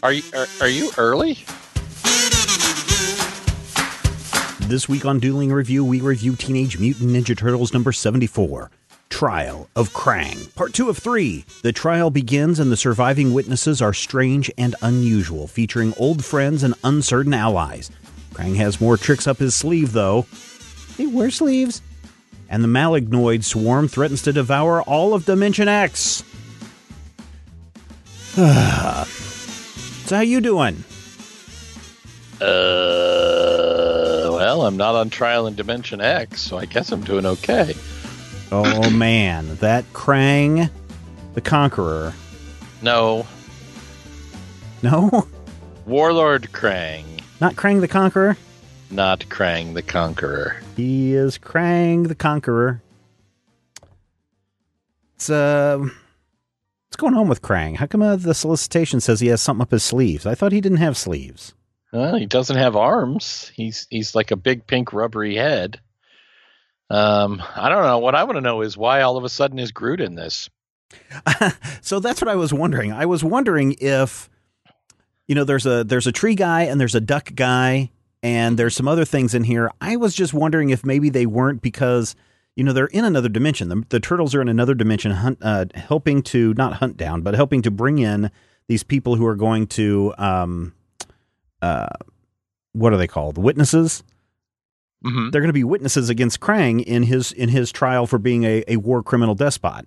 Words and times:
Are 0.00 0.12
you 0.12 0.22
are, 0.32 0.46
are 0.60 0.68
you 0.68 0.92
early? 0.96 1.38
This 4.68 4.88
week 4.88 5.04
on 5.04 5.18
Dueling 5.18 5.50
Review, 5.50 5.84
we 5.84 6.00
review 6.00 6.36
Teenage 6.36 6.78
Mutant 6.78 7.10
Ninja 7.10 7.36
Turtles 7.36 7.72
number 7.72 7.90
74, 7.90 8.70
Trial 9.08 9.68
of 9.74 9.90
Krang. 9.90 10.54
Part 10.54 10.72
2 10.72 10.88
of 10.88 10.98
3. 10.98 11.44
The 11.62 11.72
trial 11.72 12.10
begins 12.10 12.60
and 12.60 12.70
the 12.70 12.76
surviving 12.76 13.32
witnesses 13.32 13.82
are 13.82 13.92
strange 13.92 14.52
and 14.56 14.76
unusual, 14.82 15.48
featuring 15.48 15.94
old 15.96 16.24
friends 16.24 16.62
and 16.62 16.74
uncertain 16.84 17.34
allies. 17.34 17.90
Krang 18.34 18.54
has 18.54 18.80
more 18.80 18.96
tricks 18.96 19.26
up 19.26 19.38
his 19.38 19.56
sleeve, 19.56 19.92
though. 19.92 20.26
He 20.96 21.08
wears 21.08 21.36
sleeves. 21.36 21.82
And 22.48 22.62
the 22.62 22.68
malignoid 22.68 23.42
swarm 23.42 23.88
threatens 23.88 24.22
to 24.22 24.32
devour 24.32 24.80
all 24.82 25.12
of 25.12 25.24
Dimension 25.24 25.66
X. 25.66 26.22
Ah. 28.40 29.17
So 30.08 30.16
how 30.16 30.22
you 30.22 30.40
doing? 30.40 30.82
Uh, 32.40 34.28
well, 34.32 34.62
I'm 34.66 34.76
not 34.76 34.94
on 34.94 35.10
trial 35.10 35.46
in 35.46 35.54
Dimension 35.54 36.00
X, 36.00 36.40
so 36.40 36.58
I 36.58 36.64
guess 36.66 36.92
I'm 36.92 37.02
doing 37.02 37.26
okay. 37.26 37.74
Oh 38.50 38.90
man, 38.96 39.56
that 39.56 39.84
Krang 39.92 40.70
the 41.34 41.40
Conqueror. 41.40 42.14
No, 42.82 43.26
No? 44.82 45.26
Warlord 45.86 46.50
Krang, 46.52 47.04
Not 47.40 47.54
Krang 47.56 47.80
the 47.80 47.88
Conqueror. 47.88 48.36
not 48.90 49.20
Krang 49.28 49.74
the 49.74 49.82
Conqueror. 49.82 50.60
He 50.76 51.14
is 51.14 51.38
Krang 51.38 52.06
the 52.08 52.14
Conqueror. 52.14 52.80
It's 55.16 55.28
uh 55.30 55.88
going 56.98 57.14
on 57.14 57.28
with 57.28 57.40
Krang? 57.40 57.76
How 57.76 57.86
come 57.86 58.02
uh, 58.02 58.16
the 58.16 58.34
solicitation 58.34 59.00
says 59.00 59.20
he 59.20 59.28
has 59.28 59.40
something 59.40 59.62
up 59.62 59.70
his 59.70 59.82
sleeves? 59.82 60.26
I 60.26 60.34
thought 60.34 60.52
he 60.52 60.60
didn't 60.60 60.78
have 60.78 60.96
sleeves. 60.96 61.54
Well, 61.92 62.16
he 62.16 62.26
doesn't 62.26 62.56
have 62.56 62.76
arms. 62.76 63.50
He's 63.54 63.86
he's 63.88 64.14
like 64.14 64.30
a 64.30 64.36
big 64.36 64.66
pink 64.66 64.92
rubbery 64.92 65.36
head. 65.36 65.80
Um, 66.90 67.42
I 67.56 67.68
don't 67.68 67.82
know. 67.82 67.98
What 67.98 68.14
I 68.14 68.24
want 68.24 68.36
to 68.36 68.42
know 68.42 68.60
is 68.60 68.76
why 68.76 69.00
all 69.00 69.16
of 69.16 69.24
a 69.24 69.28
sudden 69.28 69.58
is 69.58 69.72
Groot 69.72 70.00
in 70.00 70.14
this? 70.14 70.50
so 71.80 72.00
that's 72.00 72.20
what 72.20 72.28
I 72.28 72.34
was 72.34 72.52
wondering. 72.52 72.92
I 72.92 73.06
was 73.06 73.24
wondering 73.24 73.76
if 73.80 74.28
you 75.26 75.34
know 75.34 75.44
there's 75.44 75.66
a 75.66 75.84
there's 75.84 76.06
a 76.06 76.12
tree 76.12 76.34
guy 76.34 76.62
and 76.64 76.80
there's 76.80 76.94
a 76.94 77.00
duck 77.00 77.34
guy 77.34 77.90
and 78.22 78.58
there's 78.58 78.76
some 78.76 78.88
other 78.88 79.04
things 79.04 79.34
in 79.34 79.44
here. 79.44 79.70
I 79.80 79.96
was 79.96 80.14
just 80.14 80.34
wondering 80.34 80.70
if 80.70 80.84
maybe 80.84 81.08
they 81.08 81.26
weren't 81.26 81.62
because 81.62 82.16
you 82.58 82.64
know 82.64 82.72
they're 82.72 82.86
in 82.86 83.04
another 83.04 83.28
dimension. 83.28 83.68
The, 83.68 83.84
the 83.88 84.00
turtles 84.00 84.34
are 84.34 84.42
in 84.42 84.48
another 84.48 84.74
dimension, 84.74 85.12
hunt, 85.12 85.38
uh, 85.40 85.66
helping 85.74 86.22
to 86.24 86.54
not 86.54 86.74
hunt 86.74 86.96
down, 86.96 87.22
but 87.22 87.34
helping 87.34 87.62
to 87.62 87.70
bring 87.70 88.00
in 88.00 88.32
these 88.66 88.82
people 88.82 89.14
who 89.14 89.24
are 89.26 89.36
going 89.36 89.68
to 89.68 90.12
um, 90.18 90.74
uh, 91.62 91.86
what 92.72 92.92
are 92.92 92.96
they 92.96 93.06
called? 93.06 93.36
The 93.36 93.42
witnesses. 93.42 94.02
Mm-hmm. 95.04 95.30
They're 95.30 95.40
going 95.40 95.50
to 95.50 95.52
be 95.52 95.62
witnesses 95.62 96.10
against 96.10 96.40
Krang 96.40 96.82
in 96.82 97.04
his 97.04 97.30
in 97.30 97.48
his 97.48 97.70
trial 97.70 98.08
for 98.08 98.18
being 98.18 98.42
a, 98.42 98.64
a 98.66 98.76
war 98.78 99.04
criminal 99.04 99.36
despot. 99.36 99.86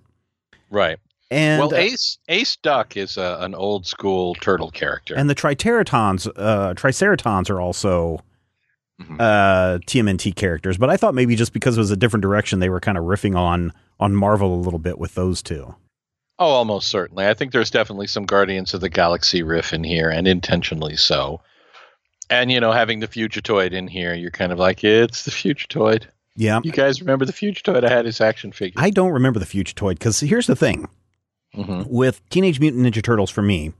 Right. 0.70 0.98
And 1.30 1.60
well, 1.60 1.74
uh, 1.74 1.78
Ace 1.78 2.18
Ace 2.28 2.56
Duck 2.56 2.96
is 2.96 3.18
a, 3.18 3.36
an 3.40 3.54
old 3.54 3.86
school 3.86 4.34
turtle 4.36 4.70
character. 4.70 5.14
and 5.14 5.28
the 5.28 5.34
Triteratons, 5.34 6.26
uh, 6.36 6.72
Triceratons 6.72 7.50
are 7.50 7.60
also 7.60 8.20
Mhm. 9.00 9.16
uh, 9.20 9.78
TMNT 9.86 10.34
characters. 10.36 10.76
But 10.78 10.90
I 10.90 10.96
thought 10.96 11.14
maybe 11.14 11.34
just 11.34 11.52
because 11.52 11.76
it 11.76 11.80
was 11.80 11.90
a 11.90 11.96
different 11.96 12.22
direction, 12.22 12.60
they 12.60 12.68
were 12.68 12.80
kind 12.80 12.98
of 12.98 13.04
riffing 13.04 13.36
on 13.36 13.72
on 13.98 14.14
Marvel 14.14 14.54
a 14.54 14.60
little 14.60 14.78
bit 14.78 14.98
with 14.98 15.14
those 15.14 15.42
two. 15.42 15.74
Oh, 16.38 16.46
almost 16.46 16.88
certainly. 16.88 17.26
I 17.26 17.34
think 17.34 17.52
there's 17.52 17.70
definitely 17.70 18.06
some 18.08 18.24
Guardians 18.26 18.74
of 18.74 18.80
the 18.80 18.88
Galaxy 18.88 19.42
riff 19.42 19.72
in 19.72 19.84
here, 19.84 20.08
and 20.10 20.26
intentionally 20.26 20.96
so. 20.96 21.40
And 22.30 22.50
you 22.50 22.60
know, 22.60 22.72
having 22.72 23.00
the 23.00 23.08
Fugitoid 23.08 23.72
in 23.72 23.86
here, 23.88 24.14
you're 24.14 24.30
kind 24.30 24.52
of 24.52 24.58
like, 24.58 24.82
it's 24.84 25.24
the 25.24 25.30
Fugitoid. 25.30 26.04
Yeah, 26.34 26.60
You 26.64 26.72
guys 26.72 27.00
remember 27.00 27.26
the 27.26 27.32
Fugitoid? 27.32 27.84
I 27.84 27.90
had 27.92 28.06
his 28.06 28.20
action 28.20 28.52
figure. 28.52 28.80
I 28.80 28.88
don't 28.90 29.12
remember 29.12 29.38
the 29.38 29.44
Fugitoid 29.46 29.98
because 29.98 30.20
here's 30.20 30.46
the 30.46 30.56
thing 30.56 30.88
hmm 31.54 31.82
with 31.86 32.26
Teenage 32.30 32.58
Mutant 32.58 32.82
Ninja 32.86 33.02
Turtles 33.02 33.30
for 33.30 33.42
me, 33.42 33.72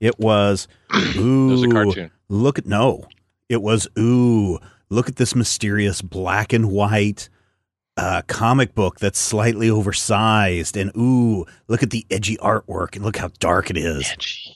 it 0.00 0.18
was 0.18 0.66
ooh, 0.96 1.48
It 1.48 1.52
was 1.52 1.62
a 1.64 1.68
cartoon. 1.68 2.10
Look 2.30 2.58
at 2.58 2.64
no, 2.66 3.04
it 3.48 3.62
was 3.62 3.88
ooh, 3.98 4.58
look 4.90 5.08
at 5.08 5.16
this 5.16 5.34
mysterious 5.34 6.02
black 6.02 6.52
and 6.52 6.70
white 6.70 7.28
uh, 7.96 8.22
comic 8.26 8.74
book 8.74 9.00
that's 9.00 9.18
slightly 9.18 9.68
oversized, 9.68 10.76
and 10.76 10.94
ooh, 10.96 11.44
look 11.66 11.82
at 11.82 11.90
the 11.90 12.06
edgy 12.10 12.36
artwork 12.36 12.94
and 12.94 13.04
look 13.04 13.16
how 13.16 13.30
dark 13.40 13.70
it 13.70 13.76
is. 13.76 14.08
Edgy. 14.12 14.54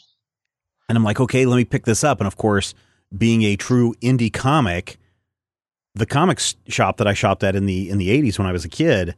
And 0.89 0.97
I'm 0.97 1.05
like, 1.05 1.21
okay, 1.21 1.47
let 1.47 1.57
me 1.57 1.65
pick 1.65 1.85
this 1.85 2.05
up. 2.05 2.21
And 2.21 2.27
of 2.27 2.37
course, 2.37 2.75
being 3.17 3.43
a 3.43 3.57
true 3.57 3.95
indie 4.03 4.33
comic, 4.33 4.99
the 5.95 6.07
comics 6.07 6.57
shop 6.69 6.99
that 6.99 7.07
I 7.07 7.15
shopped 7.15 7.43
at 7.43 7.57
in 7.57 7.67
the 7.67 7.91
in 7.91 7.99
the 7.99 8.09
80s 8.09 8.39
when 8.39 8.47
I 8.47 8.53
was 8.53 8.65
a 8.65 8.69
kid 8.69 9.15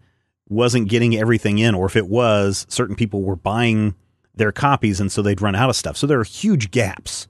wasn't 0.48 0.88
getting 0.88 1.16
everything 1.16 1.58
in, 1.58 1.74
or 1.74 1.86
if 1.86 1.96
it 1.96 2.06
was, 2.06 2.66
certain 2.68 2.96
people 2.96 3.22
were 3.22 3.36
buying 3.36 3.94
their 4.34 4.52
copies, 4.52 5.00
and 5.00 5.10
so 5.10 5.22
they'd 5.22 5.40
run 5.40 5.54
out 5.54 5.70
of 5.70 5.76
stuff. 5.76 5.96
So 5.96 6.06
there 6.06 6.20
are 6.20 6.24
huge 6.24 6.70
gaps 6.70 7.28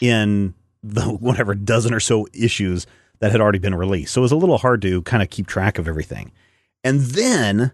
in 0.00 0.54
the 0.84 1.02
whatever 1.20 1.54
dozen 1.54 1.94
or 1.94 2.00
so 2.00 2.26
issues 2.32 2.86
that 3.20 3.32
had 3.32 3.40
already 3.40 3.58
been 3.58 3.74
released. 3.74 4.12
So 4.12 4.20
it 4.20 4.22
was 4.22 4.32
a 4.32 4.36
little 4.36 4.58
hard 4.58 4.82
to 4.82 5.02
kind 5.02 5.22
of 5.22 5.30
keep 5.30 5.46
track 5.46 5.78
of 5.78 5.88
everything. 5.88 6.32
And 6.82 7.00
then 7.00 7.72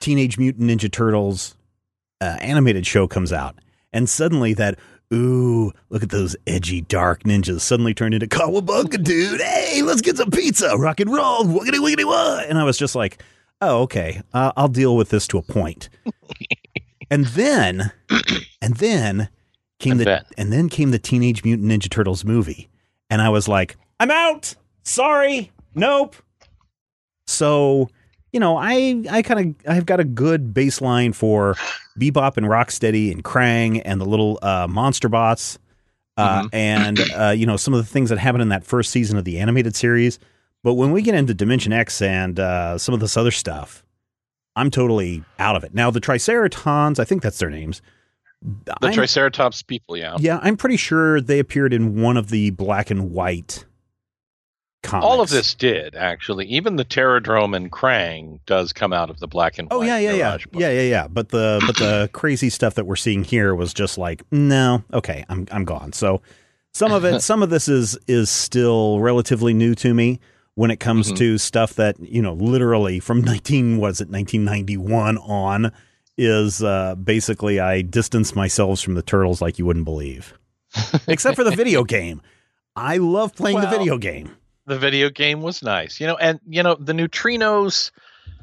Teenage 0.00 0.38
Mutant 0.38 0.70
Ninja 0.70 0.90
Turtles 0.90 1.56
uh, 2.20 2.38
animated 2.40 2.86
show 2.86 3.08
comes 3.08 3.32
out, 3.32 3.56
and 3.92 4.08
suddenly 4.08 4.54
that 4.54 4.78
ooh, 5.12 5.72
look 5.90 6.02
at 6.02 6.10
those 6.10 6.36
edgy 6.46 6.80
dark 6.80 7.22
ninjas 7.24 7.60
suddenly 7.60 7.94
turned 7.94 8.14
into 8.14 8.26
Cowabunga, 8.26 9.02
dude. 9.02 9.40
Hey, 9.40 9.82
let's 9.82 10.00
get 10.00 10.16
some 10.16 10.30
pizza, 10.30 10.76
rock 10.76 11.00
and 11.00 11.12
roll, 11.12 11.44
wiggity 11.44 11.78
wiggity 11.78 12.04
what? 12.04 12.48
And 12.48 12.58
I 12.58 12.64
was 12.64 12.78
just 12.78 12.94
like, 12.94 13.22
oh, 13.60 13.82
okay, 13.82 14.22
uh, 14.32 14.52
I'll 14.56 14.68
deal 14.68 14.96
with 14.96 15.10
this 15.10 15.26
to 15.28 15.38
a 15.38 15.42
point. 15.42 15.88
and 17.10 17.26
then, 17.26 17.92
and 18.60 18.76
then 18.76 19.28
came 19.78 19.94
I 19.94 19.96
the 19.98 20.04
bet. 20.04 20.26
and 20.38 20.52
then 20.52 20.68
came 20.68 20.90
the 20.90 20.98
Teenage 20.98 21.44
Mutant 21.44 21.68
Ninja 21.70 21.90
Turtles 21.90 22.24
movie, 22.24 22.68
and 23.10 23.20
I 23.22 23.28
was 23.28 23.48
like, 23.48 23.76
I'm 24.00 24.10
out. 24.10 24.54
Sorry, 24.82 25.50
nope. 25.74 26.14
So 27.26 27.88
you 28.32 28.40
know, 28.40 28.56
I 28.56 29.02
I 29.10 29.22
kind 29.22 29.56
of 29.66 29.70
I've 29.72 29.86
got 29.86 30.00
a 30.00 30.04
good 30.04 30.52
baseline 30.52 31.14
for 31.14 31.54
Bebop 31.98 32.36
and 32.36 32.46
Rocksteady 32.46 33.10
and 33.10 33.24
Krang 33.24 33.80
and 33.84 34.00
the 34.00 34.04
little 34.04 34.38
uh, 34.42 34.66
monster 34.68 35.08
bots, 35.08 35.58
uh, 36.16 36.42
Mhm. 36.42 36.48
and 36.52 37.00
uh, 37.14 37.30
you 37.30 37.46
know 37.46 37.56
some 37.56 37.74
of 37.74 37.78
the 37.84 37.90
things 37.90 38.10
that 38.10 38.18
happened 38.18 38.42
in 38.42 38.48
that 38.50 38.64
first 38.64 38.90
season 38.90 39.16
of 39.16 39.24
the 39.24 39.38
animated 39.38 39.74
series. 39.74 40.18
But 40.62 40.74
when 40.74 40.90
we 40.92 41.02
get 41.02 41.14
into 41.14 41.32
Dimension 41.34 41.72
X 41.72 42.02
and 42.02 42.38
uh, 42.40 42.76
some 42.78 42.92
of 42.94 43.00
this 43.00 43.16
other 43.16 43.30
stuff, 43.30 43.84
I'm 44.56 44.70
totally 44.70 45.22
out 45.38 45.54
of 45.56 45.62
it. 45.64 45.74
Now 45.74 45.90
the 45.90 46.00
Triceratons, 46.00 46.98
I 46.98 47.04
think 47.04 47.22
that's 47.22 47.38
their 47.38 47.50
names. 47.50 47.80
The 48.64 48.74
I'm- 48.82 48.94
Triceratops 48.94 49.62
people, 49.62 49.96
yeah. 49.96 50.16
yeah, 50.20 50.38
I'm 50.42 50.56
pretty 50.56 50.76
sure 50.76 51.20
they 51.20 51.38
appeared 51.40 51.72
in 51.72 52.00
one 52.00 52.16
of 52.16 52.30
the 52.30 52.50
black 52.50 52.90
and 52.90 53.10
white 53.10 53.64
comics. 54.82 55.04
All 55.04 55.20
of 55.20 55.30
this 55.30 55.52
did 55.54 55.96
actually. 55.96 56.46
Even 56.46 56.76
the 56.76 56.84
Terradrome 56.84 57.56
and 57.56 57.72
Krang 57.72 58.38
does 58.46 58.72
come 58.72 58.92
out 58.92 59.10
of 59.10 59.18
the 59.18 59.26
black 59.26 59.58
and 59.58 59.68
white. 59.68 59.76
Oh 59.76 59.82
yeah, 59.82 59.98
yeah, 59.98 60.12
yeah, 60.12 60.36
book. 60.36 60.46
yeah, 60.52 60.70
yeah, 60.70 60.82
yeah. 60.82 61.08
But 61.08 61.30
the 61.30 61.60
but 61.66 61.76
the 61.76 62.08
crazy 62.12 62.48
stuff 62.50 62.74
that 62.74 62.86
we're 62.86 62.94
seeing 62.96 63.24
here 63.24 63.52
was 63.54 63.74
just 63.74 63.98
like, 63.98 64.22
no, 64.30 64.84
okay, 64.92 65.24
I'm 65.28 65.48
I'm 65.50 65.64
gone. 65.64 65.92
So 65.92 66.22
some 66.72 66.92
of 66.92 67.04
it, 67.04 67.20
some 67.22 67.42
of 67.42 67.50
this 67.50 67.66
is 67.68 67.98
is 68.06 68.30
still 68.30 69.00
relatively 69.00 69.54
new 69.54 69.74
to 69.76 69.92
me 69.92 70.20
when 70.54 70.70
it 70.70 70.78
comes 70.78 71.10
Mhm. 71.12 71.16
to 71.16 71.38
stuff 71.38 71.74
that 71.74 71.98
you 71.98 72.22
know, 72.22 72.34
literally 72.34 73.00
from 73.00 73.20
19 73.22 73.78
was 73.78 74.00
it 74.00 74.08
1991 74.08 75.18
on 75.18 75.72
is 76.18 76.62
uh, 76.62 76.94
basically 76.94 77.60
I 77.60 77.82
distance 77.82 78.34
myself 78.34 78.80
from 78.80 78.94
the 78.94 79.02
turtles 79.02 79.40
like 79.42 79.58
you 79.58 79.66
wouldn't 79.66 79.84
believe, 79.84 80.34
except 81.06 81.36
for 81.36 81.44
the 81.44 81.50
video 81.54 81.84
game. 81.84 82.22
I 82.74 82.98
love 82.98 83.34
playing 83.34 83.60
the 83.60 83.68
video 83.68 83.96
game. 83.98 84.30
the 84.66 84.78
video 84.78 85.08
game 85.10 85.40
was 85.42 85.62
nice 85.62 86.00
you 86.00 86.06
know 86.06 86.16
and 86.16 86.40
you 86.48 86.62
know 86.62 86.74
the 86.74 86.92
neutrinos 86.92 87.90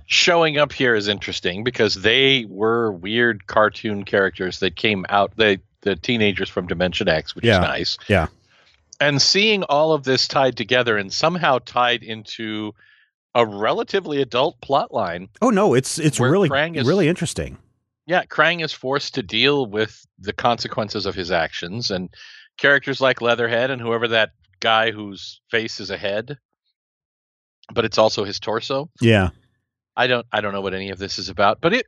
showing 0.06 0.58
up 0.58 0.72
here 0.72 0.96
is 0.96 1.08
interesting 1.08 1.64
because 1.64 1.96
they 1.96 2.46
were 2.50 2.92
weird 2.92 3.46
cartoon 3.48 4.04
characters 4.06 4.60
that 4.60 4.76
came 4.76 5.06
out 5.10 5.34
they 5.38 5.60
the 5.82 5.96
teenagers 5.96 6.50
from 6.50 6.66
dimension 6.68 7.08
x 7.08 7.36
which 7.36 7.46
Yeah. 7.46 7.56
is 7.56 7.60
nice 7.60 7.98
Yeah. 8.08 8.28
and 9.00 9.22
seeing 9.22 9.64
all 9.64 9.92
of 9.94 10.04
this 10.04 10.28
tied 10.28 10.56
together 10.58 10.98
and 10.98 11.12
somehow 11.12 11.60
tied 11.60 12.04
into 12.04 12.74
a 13.36 13.46
relatively 13.46 14.22
adult 14.22 14.60
plot 14.62 14.94
line 14.94 15.28
Oh 15.42 15.50
no, 15.50 15.74
it's 15.74 16.00
it's 16.00 16.20
really 16.20 16.50
Krang 16.50 16.76
is- 16.78 16.88
really 16.88 17.08
interesting. 17.08 17.58
Yeah 18.06 18.24
krang 18.26 18.64
is 18.64 18.74
forced 18.74 19.16
to 19.16 19.24
deal 19.24 19.66
with 19.66 20.06
the 20.20 20.34
consequences 20.34 21.06
of 21.06 21.16
his 21.16 21.32
actions 21.32 21.92
and 21.92 22.10
characters 22.58 23.02
like 23.02 23.22
leatherhead 23.22 23.72
and 23.72 23.82
whoever 23.82 24.08
that 24.08 24.32
guy 24.60 24.92
whose 24.92 25.42
face 25.50 25.80
is 25.80 25.90
a 25.90 25.98
head 25.98 26.38
but 27.74 27.86
it's 27.86 27.98
also 27.98 28.24
his 28.24 28.40
torso 28.40 28.90
Yeah. 29.02 29.30
I 29.96 30.08
don't 30.08 30.26
I 30.32 30.42
don't 30.42 30.54
know 30.54 30.62
what 30.62 30.74
any 30.74 30.90
of 30.90 30.98
this 30.98 31.20
is 31.20 31.30
about, 31.30 31.62
but 31.62 31.74
it 31.74 31.86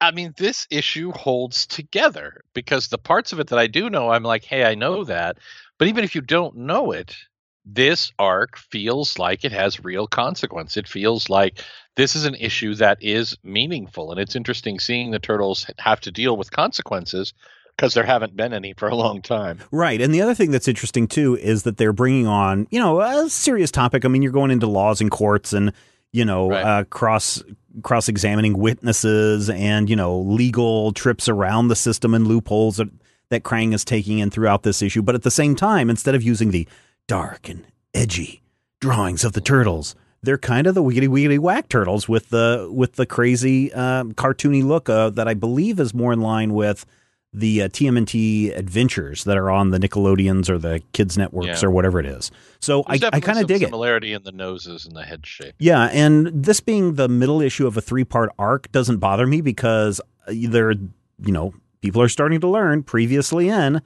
I 0.00 0.12
mean 0.12 0.32
this 0.36 0.66
issue 0.70 1.10
holds 1.12 1.66
together 1.66 2.42
because 2.54 2.88
the 2.88 2.98
parts 2.98 3.32
of 3.32 3.40
it 3.40 3.48
that 3.48 3.58
I 3.58 3.66
do 3.66 3.90
know 3.90 4.10
I'm 4.10 4.22
like, 4.22 4.44
"Hey, 4.44 4.64
I 4.64 4.74
know 4.74 5.04
that." 5.04 5.38
But 5.78 5.88
even 5.88 6.04
if 6.04 6.14
you 6.14 6.20
don't 6.20 6.56
know 6.56 6.92
it, 6.92 7.16
this 7.64 8.12
arc 8.18 8.56
feels 8.56 9.18
like 9.18 9.44
it 9.44 9.52
has 9.52 9.84
real 9.84 10.06
consequence. 10.06 10.76
It 10.76 10.88
feels 10.88 11.28
like 11.28 11.62
this 11.96 12.16
is 12.16 12.24
an 12.24 12.34
issue 12.36 12.74
that 12.76 12.98
is 13.00 13.36
meaningful 13.44 14.10
and 14.10 14.20
it's 14.20 14.34
interesting 14.36 14.78
seeing 14.78 15.10
the 15.10 15.18
turtles 15.18 15.66
have 15.78 16.00
to 16.00 16.10
deal 16.10 16.36
with 16.36 16.50
consequences 16.50 17.34
because 17.76 17.94
there 17.94 18.04
haven't 18.04 18.36
been 18.36 18.52
any 18.52 18.72
for 18.74 18.88
a 18.88 18.94
long 18.94 19.22
time. 19.22 19.58
Right. 19.70 20.00
And 20.00 20.12
the 20.14 20.22
other 20.22 20.34
thing 20.34 20.50
that's 20.50 20.68
interesting 20.68 21.06
too 21.06 21.36
is 21.36 21.62
that 21.64 21.76
they're 21.76 21.92
bringing 21.92 22.26
on, 22.26 22.66
you 22.70 22.78
know, 22.78 23.00
a 23.00 23.28
serious 23.28 23.70
topic. 23.70 24.04
I 24.04 24.08
mean, 24.08 24.22
you're 24.22 24.32
going 24.32 24.50
into 24.50 24.66
laws 24.66 25.00
and 25.00 25.10
courts 25.10 25.52
and, 25.52 25.72
you 26.12 26.24
know, 26.24 26.50
Right. 26.50 26.64
uh, 26.64 26.84
cross 26.84 27.42
cross 27.82 28.08
examining 28.08 28.58
witnesses 28.58 29.48
and, 29.48 29.88
you 29.88 29.96
know, 29.96 30.18
legal 30.18 30.92
trips 30.92 31.28
around 31.28 31.68
the 31.68 31.76
system 31.76 32.14
and 32.14 32.26
loopholes 32.26 32.78
that, 32.78 32.88
that 33.28 33.44
Krang 33.44 33.72
is 33.72 33.84
taking 33.84 34.18
in 34.18 34.30
throughout 34.30 34.62
this 34.62 34.82
issue. 34.82 35.02
But 35.02 35.14
at 35.14 35.22
the 35.22 35.30
same 35.30 35.54
time, 35.54 35.88
instead 35.88 36.14
of 36.14 36.22
using 36.22 36.50
the 36.50 36.66
dark 37.10 37.48
and 37.48 37.66
edgy 37.92 38.40
drawings 38.80 39.24
of 39.24 39.32
the 39.32 39.40
turtles, 39.40 39.96
they're 40.22 40.38
kind 40.38 40.68
of 40.68 40.76
the 40.76 40.82
wiggity 40.82 41.08
wiggity 41.08 41.40
whack 41.40 41.68
turtles 41.68 42.08
with 42.08 42.28
the 42.30 42.68
with 42.70 42.92
the 42.94 43.04
crazy 43.04 43.72
uh, 43.72 44.04
cartoony 44.14 44.62
look 44.62 44.88
uh, 44.88 45.10
that 45.10 45.26
I 45.26 45.34
believe 45.34 45.80
is 45.80 45.92
more 45.92 46.12
in 46.12 46.20
line 46.20 46.54
with 46.54 46.86
the 47.32 47.62
uh, 47.62 47.68
TMNT 47.68 48.56
adventures 48.56 49.24
that 49.24 49.36
are 49.36 49.50
on 49.50 49.70
the 49.70 49.78
Nickelodeons 49.78 50.48
or 50.48 50.56
the 50.58 50.82
Kids 50.92 51.18
Networks 51.18 51.62
Yeah. 51.62 51.66
or 51.68 51.70
whatever 51.72 51.98
it 51.98 52.06
is. 52.06 52.30
So 52.60 52.84
I, 52.86 52.98
There's 52.98 53.02
I 53.02 53.10
definitely 53.10 53.26
kind 53.26 53.38
of 53.40 53.46
dig 53.48 53.62
it. 53.62 53.66
similarity 53.66 54.12
in 54.12 54.22
the 54.22 54.32
noses 54.32 54.86
and 54.86 54.94
the 54.96 55.02
head 55.02 55.26
shape. 55.26 55.54
Yeah, 55.58 55.86
and 55.92 56.26
this 56.28 56.60
being 56.60 56.94
the 56.94 57.08
middle 57.08 57.40
issue 57.40 57.66
of 57.66 57.76
a 57.76 57.80
three 57.80 58.04
part 58.04 58.30
arc 58.38 58.70
doesn't 58.70 58.98
bother 58.98 59.26
me 59.26 59.40
because 59.40 60.00
there, 60.28 60.70
you 60.72 61.32
know, 61.32 61.54
people 61.80 62.02
are 62.02 62.08
starting 62.08 62.40
to 62.40 62.48
learn 62.48 62.84
previously 62.84 63.48
in. 63.48 63.80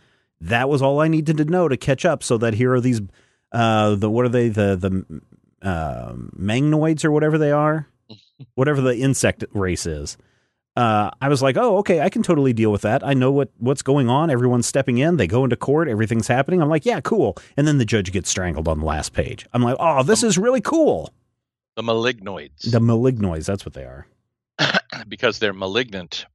That 0.45 0.69
was 0.69 0.83
all 0.83 1.01
I 1.01 1.09
needed 1.09 1.39
to 1.39 1.45
know 1.45 1.69
to 1.69 1.77
catch 1.77 2.05
up. 2.05 2.23
So 2.23 2.39
that 2.39 2.55
here 2.55 2.73
are 2.75 2.81
these, 2.81 3.01
uh, 3.53 3.95
the 3.95 4.11
what 4.11 4.25
are 4.25 4.31
they 4.31 4.49
the 4.49 4.77
the 4.77 5.67
uh, 5.67 6.13
magnoids 6.39 7.05
or 7.05 7.11
whatever 7.11 7.39
they 7.39 7.51
are, 7.51 7.89
whatever 8.55 8.81
the 8.81 8.97
insect 8.97 9.45
race 9.53 9.87
is. 9.87 10.17
Uh, 10.77 11.09
I 11.21 11.29
was 11.29 11.41
like, 11.41 11.57
oh, 11.57 11.79
okay, 11.79 12.01
I 12.01 12.09
can 12.09 12.25
totally 12.25 12.53
deal 12.53 12.73
with 12.73 12.83
that. 12.83 13.07
I 13.07 13.15
know 13.15 13.31
what 13.31 13.51
what's 13.59 13.83
going 13.83 14.09
on. 14.09 14.29
Everyone's 14.29 14.67
stepping 14.67 14.99
in. 14.99 15.17
They 15.17 15.27
go 15.27 15.45
into 15.45 15.57
court. 15.57 15.89
Everything's 15.89 16.29
happening. 16.29 16.61
I'm 16.61 16.69
like, 16.69 16.85
yeah, 16.85 17.01
cool. 17.01 17.37
And 17.57 17.67
then 17.67 17.79
the 17.79 17.85
judge 17.85 18.13
gets 18.13 18.29
strangled 18.29 18.69
on 18.69 18.81
the 18.81 18.87
last 18.87 19.13
page. 19.13 19.47
I'm 19.53 19.63
like, 19.63 19.77
oh, 19.79 20.03
this 20.03 20.23
is 20.23 20.37
really 20.37 20.61
cool. 20.61 21.13
The 21.77 21.83
malignoids. 21.83 22.71
The 22.71 22.81
malignoids, 22.81 23.47
that's 23.47 23.65
what 23.65 23.75
they 23.75 23.85
are. 23.85 24.07
because 25.09 25.39
they're 25.39 25.53
malignant, 25.53 26.27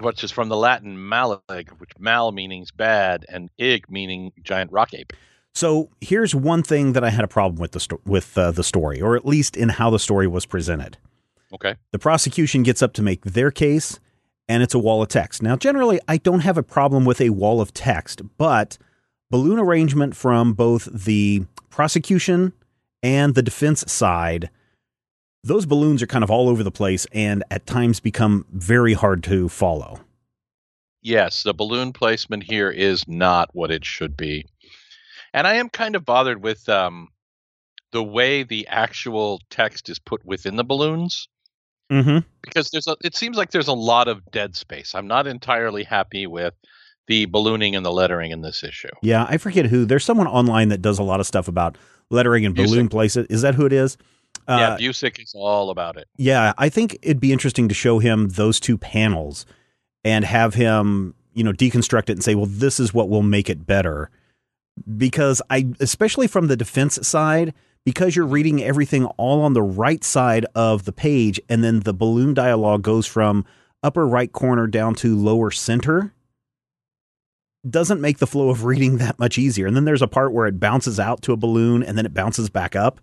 which 0.00 0.24
is 0.24 0.30
from 0.30 0.48
the 0.48 0.56
Latin 0.56 0.96
malig, 0.96 1.68
which 1.78 1.90
mal 1.98 2.32
meaning 2.32 2.66
bad 2.76 3.24
and 3.28 3.50
ig 3.58 3.90
meaning 3.90 4.32
giant 4.42 4.72
rock 4.72 4.94
ape. 4.94 5.12
So 5.54 5.88
here's 6.00 6.34
one 6.34 6.62
thing 6.62 6.92
that 6.92 7.02
I 7.02 7.10
had 7.10 7.24
a 7.24 7.28
problem 7.28 7.58
with 7.60 7.72
the 7.72 7.80
sto- 7.80 8.00
with 8.04 8.36
uh, 8.36 8.50
the 8.50 8.62
story, 8.62 9.00
or 9.00 9.16
at 9.16 9.24
least 9.24 9.56
in 9.56 9.70
how 9.70 9.88
the 9.90 9.98
story 9.98 10.26
was 10.26 10.44
presented. 10.44 10.98
Okay. 11.52 11.76
The 11.92 11.98
prosecution 11.98 12.62
gets 12.62 12.82
up 12.82 12.92
to 12.94 13.02
make 13.02 13.24
their 13.24 13.50
case, 13.50 13.98
and 14.48 14.62
it's 14.62 14.74
a 14.74 14.78
wall 14.78 15.02
of 15.02 15.08
text. 15.08 15.42
Now, 15.42 15.56
generally, 15.56 15.98
I 16.06 16.18
don't 16.18 16.40
have 16.40 16.58
a 16.58 16.62
problem 16.62 17.04
with 17.04 17.20
a 17.20 17.30
wall 17.30 17.60
of 17.60 17.72
text, 17.72 18.20
but 18.36 18.76
balloon 19.30 19.58
arrangement 19.58 20.14
from 20.14 20.52
both 20.52 20.88
the 20.92 21.46
prosecution 21.70 22.52
and 23.02 23.34
the 23.34 23.42
defense 23.42 23.84
side, 23.90 24.50
those 25.46 25.66
balloons 25.66 26.02
are 26.02 26.06
kind 26.06 26.24
of 26.24 26.30
all 26.30 26.48
over 26.48 26.62
the 26.62 26.70
place 26.70 27.06
and 27.12 27.42
at 27.50 27.66
times 27.66 28.00
become 28.00 28.44
very 28.52 28.92
hard 28.92 29.22
to 29.24 29.48
follow. 29.48 30.00
Yes, 31.02 31.44
the 31.44 31.54
balloon 31.54 31.92
placement 31.92 32.42
here 32.42 32.70
is 32.70 33.06
not 33.06 33.50
what 33.52 33.70
it 33.70 33.84
should 33.84 34.16
be. 34.16 34.46
And 35.32 35.46
I 35.46 35.54
am 35.54 35.68
kind 35.68 35.94
of 35.94 36.04
bothered 36.04 36.42
with 36.42 36.68
um, 36.68 37.08
the 37.92 38.02
way 38.02 38.42
the 38.42 38.66
actual 38.66 39.40
text 39.50 39.88
is 39.88 39.98
put 39.98 40.24
within 40.24 40.56
the 40.56 40.64
balloons 40.64 41.28
Mm-hmm. 41.90 42.18
because 42.42 42.70
there's 42.70 42.88
a, 42.88 42.96
it 43.04 43.14
seems 43.14 43.36
like 43.36 43.52
there's 43.52 43.68
a 43.68 43.72
lot 43.72 44.08
of 44.08 44.28
dead 44.32 44.56
space. 44.56 44.92
I'm 44.92 45.06
not 45.06 45.28
entirely 45.28 45.84
happy 45.84 46.26
with 46.26 46.52
the 47.06 47.26
ballooning 47.26 47.76
and 47.76 47.86
the 47.86 47.92
lettering 47.92 48.32
in 48.32 48.40
this 48.40 48.64
issue. 48.64 48.88
Yeah, 49.02 49.24
I 49.28 49.36
forget 49.36 49.66
who. 49.66 49.84
There's 49.84 50.04
someone 50.04 50.26
online 50.26 50.70
that 50.70 50.82
does 50.82 50.98
a 50.98 51.04
lot 51.04 51.20
of 51.20 51.28
stuff 51.28 51.46
about 51.46 51.78
lettering 52.10 52.44
and 52.44 52.56
balloon 52.56 52.88
places. 52.88 53.28
Is 53.30 53.42
that 53.42 53.54
who 53.54 53.66
it 53.66 53.72
is? 53.72 53.96
Yeah, 54.48 54.54
Uh, 54.54 54.78
Busick 54.78 55.22
is 55.22 55.32
all 55.34 55.70
about 55.70 55.96
it. 55.96 56.08
yeah, 56.16 56.52
I 56.58 56.68
think 56.68 56.98
it'd 57.02 57.20
be 57.20 57.32
interesting 57.32 57.68
to 57.68 57.74
show 57.74 57.98
him 57.98 58.28
those 58.28 58.60
two 58.60 58.78
panels 58.78 59.46
and 60.04 60.24
have 60.24 60.54
him, 60.54 61.14
you 61.34 61.42
know, 61.44 61.52
deconstruct 61.52 62.04
it 62.10 62.12
and 62.12 62.24
say, 62.24 62.34
well, 62.34 62.46
this 62.46 62.78
is 62.78 62.94
what 62.94 63.08
will 63.08 63.22
make 63.22 63.50
it 63.50 63.66
better. 63.66 64.10
Because 64.96 65.40
I, 65.50 65.68
especially 65.80 66.26
from 66.26 66.48
the 66.48 66.56
defense 66.56 66.98
side, 67.06 67.54
because 67.84 68.14
you're 68.14 68.26
reading 68.26 68.62
everything 68.62 69.06
all 69.16 69.42
on 69.42 69.52
the 69.54 69.62
right 69.62 70.04
side 70.04 70.44
of 70.54 70.84
the 70.84 70.92
page, 70.92 71.40
and 71.48 71.64
then 71.64 71.80
the 71.80 71.94
balloon 71.94 72.34
dialogue 72.34 72.82
goes 72.82 73.06
from 73.06 73.44
upper 73.82 74.06
right 74.06 74.32
corner 74.32 74.66
down 74.66 74.94
to 74.96 75.16
lower 75.16 75.50
center, 75.50 76.12
doesn't 77.68 78.00
make 78.00 78.18
the 78.18 78.26
flow 78.26 78.50
of 78.50 78.64
reading 78.64 78.98
that 78.98 79.18
much 79.18 79.38
easier. 79.38 79.66
And 79.66 79.74
then 79.74 79.84
there's 79.84 80.02
a 80.02 80.06
part 80.08 80.32
where 80.32 80.46
it 80.46 80.60
bounces 80.60 81.00
out 81.00 81.22
to 81.22 81.32
a 81.32 81.36
balloon 81.36 81.82
and 81.82 81.96
then 81.98 82.06
it 82.06 82.14
bounces 82.14 82.48
back 82.48 82.76
up. 82.76 83.00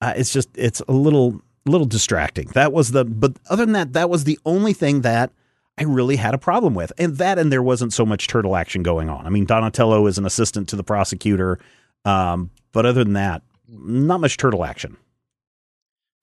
Uh, 0.00 0.14
it's 0.16 0.32
just, 0.32 0.48
it's 0.54 0.80
a 0.88 0.92
little, 0.92 1.40
little 1.66 1.86
distracting. 1.86 2.48
That 2.54 2.72
was 2.72 2.92
the, 2.92 3.04
but 3.04 3.32
other 3.50 3.64
than 3.64 3.72
that, 3.72 3.92
that 3.94 4.10
was 4.10 4.24
the 4.24 4.38
only 4.44 4.72
thing 4.72 5.02
that 5.02 5.32
I 5.76 5.84
really 5.84 6.16
had 6.16 6.34
a 6.34 6.38
problem 6.38 6.74
with. 6.74 6.92
And 6.98 7.16
that, 7.18 7.38
and 7.38 7.52
there 7.52 7.62
wasn't 7.62 7.92
so 7.92 8.06
much 8.06 8.26
turtle 8.26 8.56
action 8.56 8.82
going 8.82 9.08
on. 9.08 9.26
I 9.26 9.30
mean, 9.30 9.44
Donatello 9.44 10.06
is 10.06 10.18
an 10.18 10.26
assistant 10.26 10.68
to 10.70 10.76
the 10.76 10.84
prosecutor. 10.84 11.58
Um, 12.04 12.50
but 12.72 12.86
other 12.86 13.04
than 13.04 13.14
that, 13.14 13.42
not 13.68 14.20
much 14.20 14.36
turtle 14.36 14.64
action. 14.64 14.96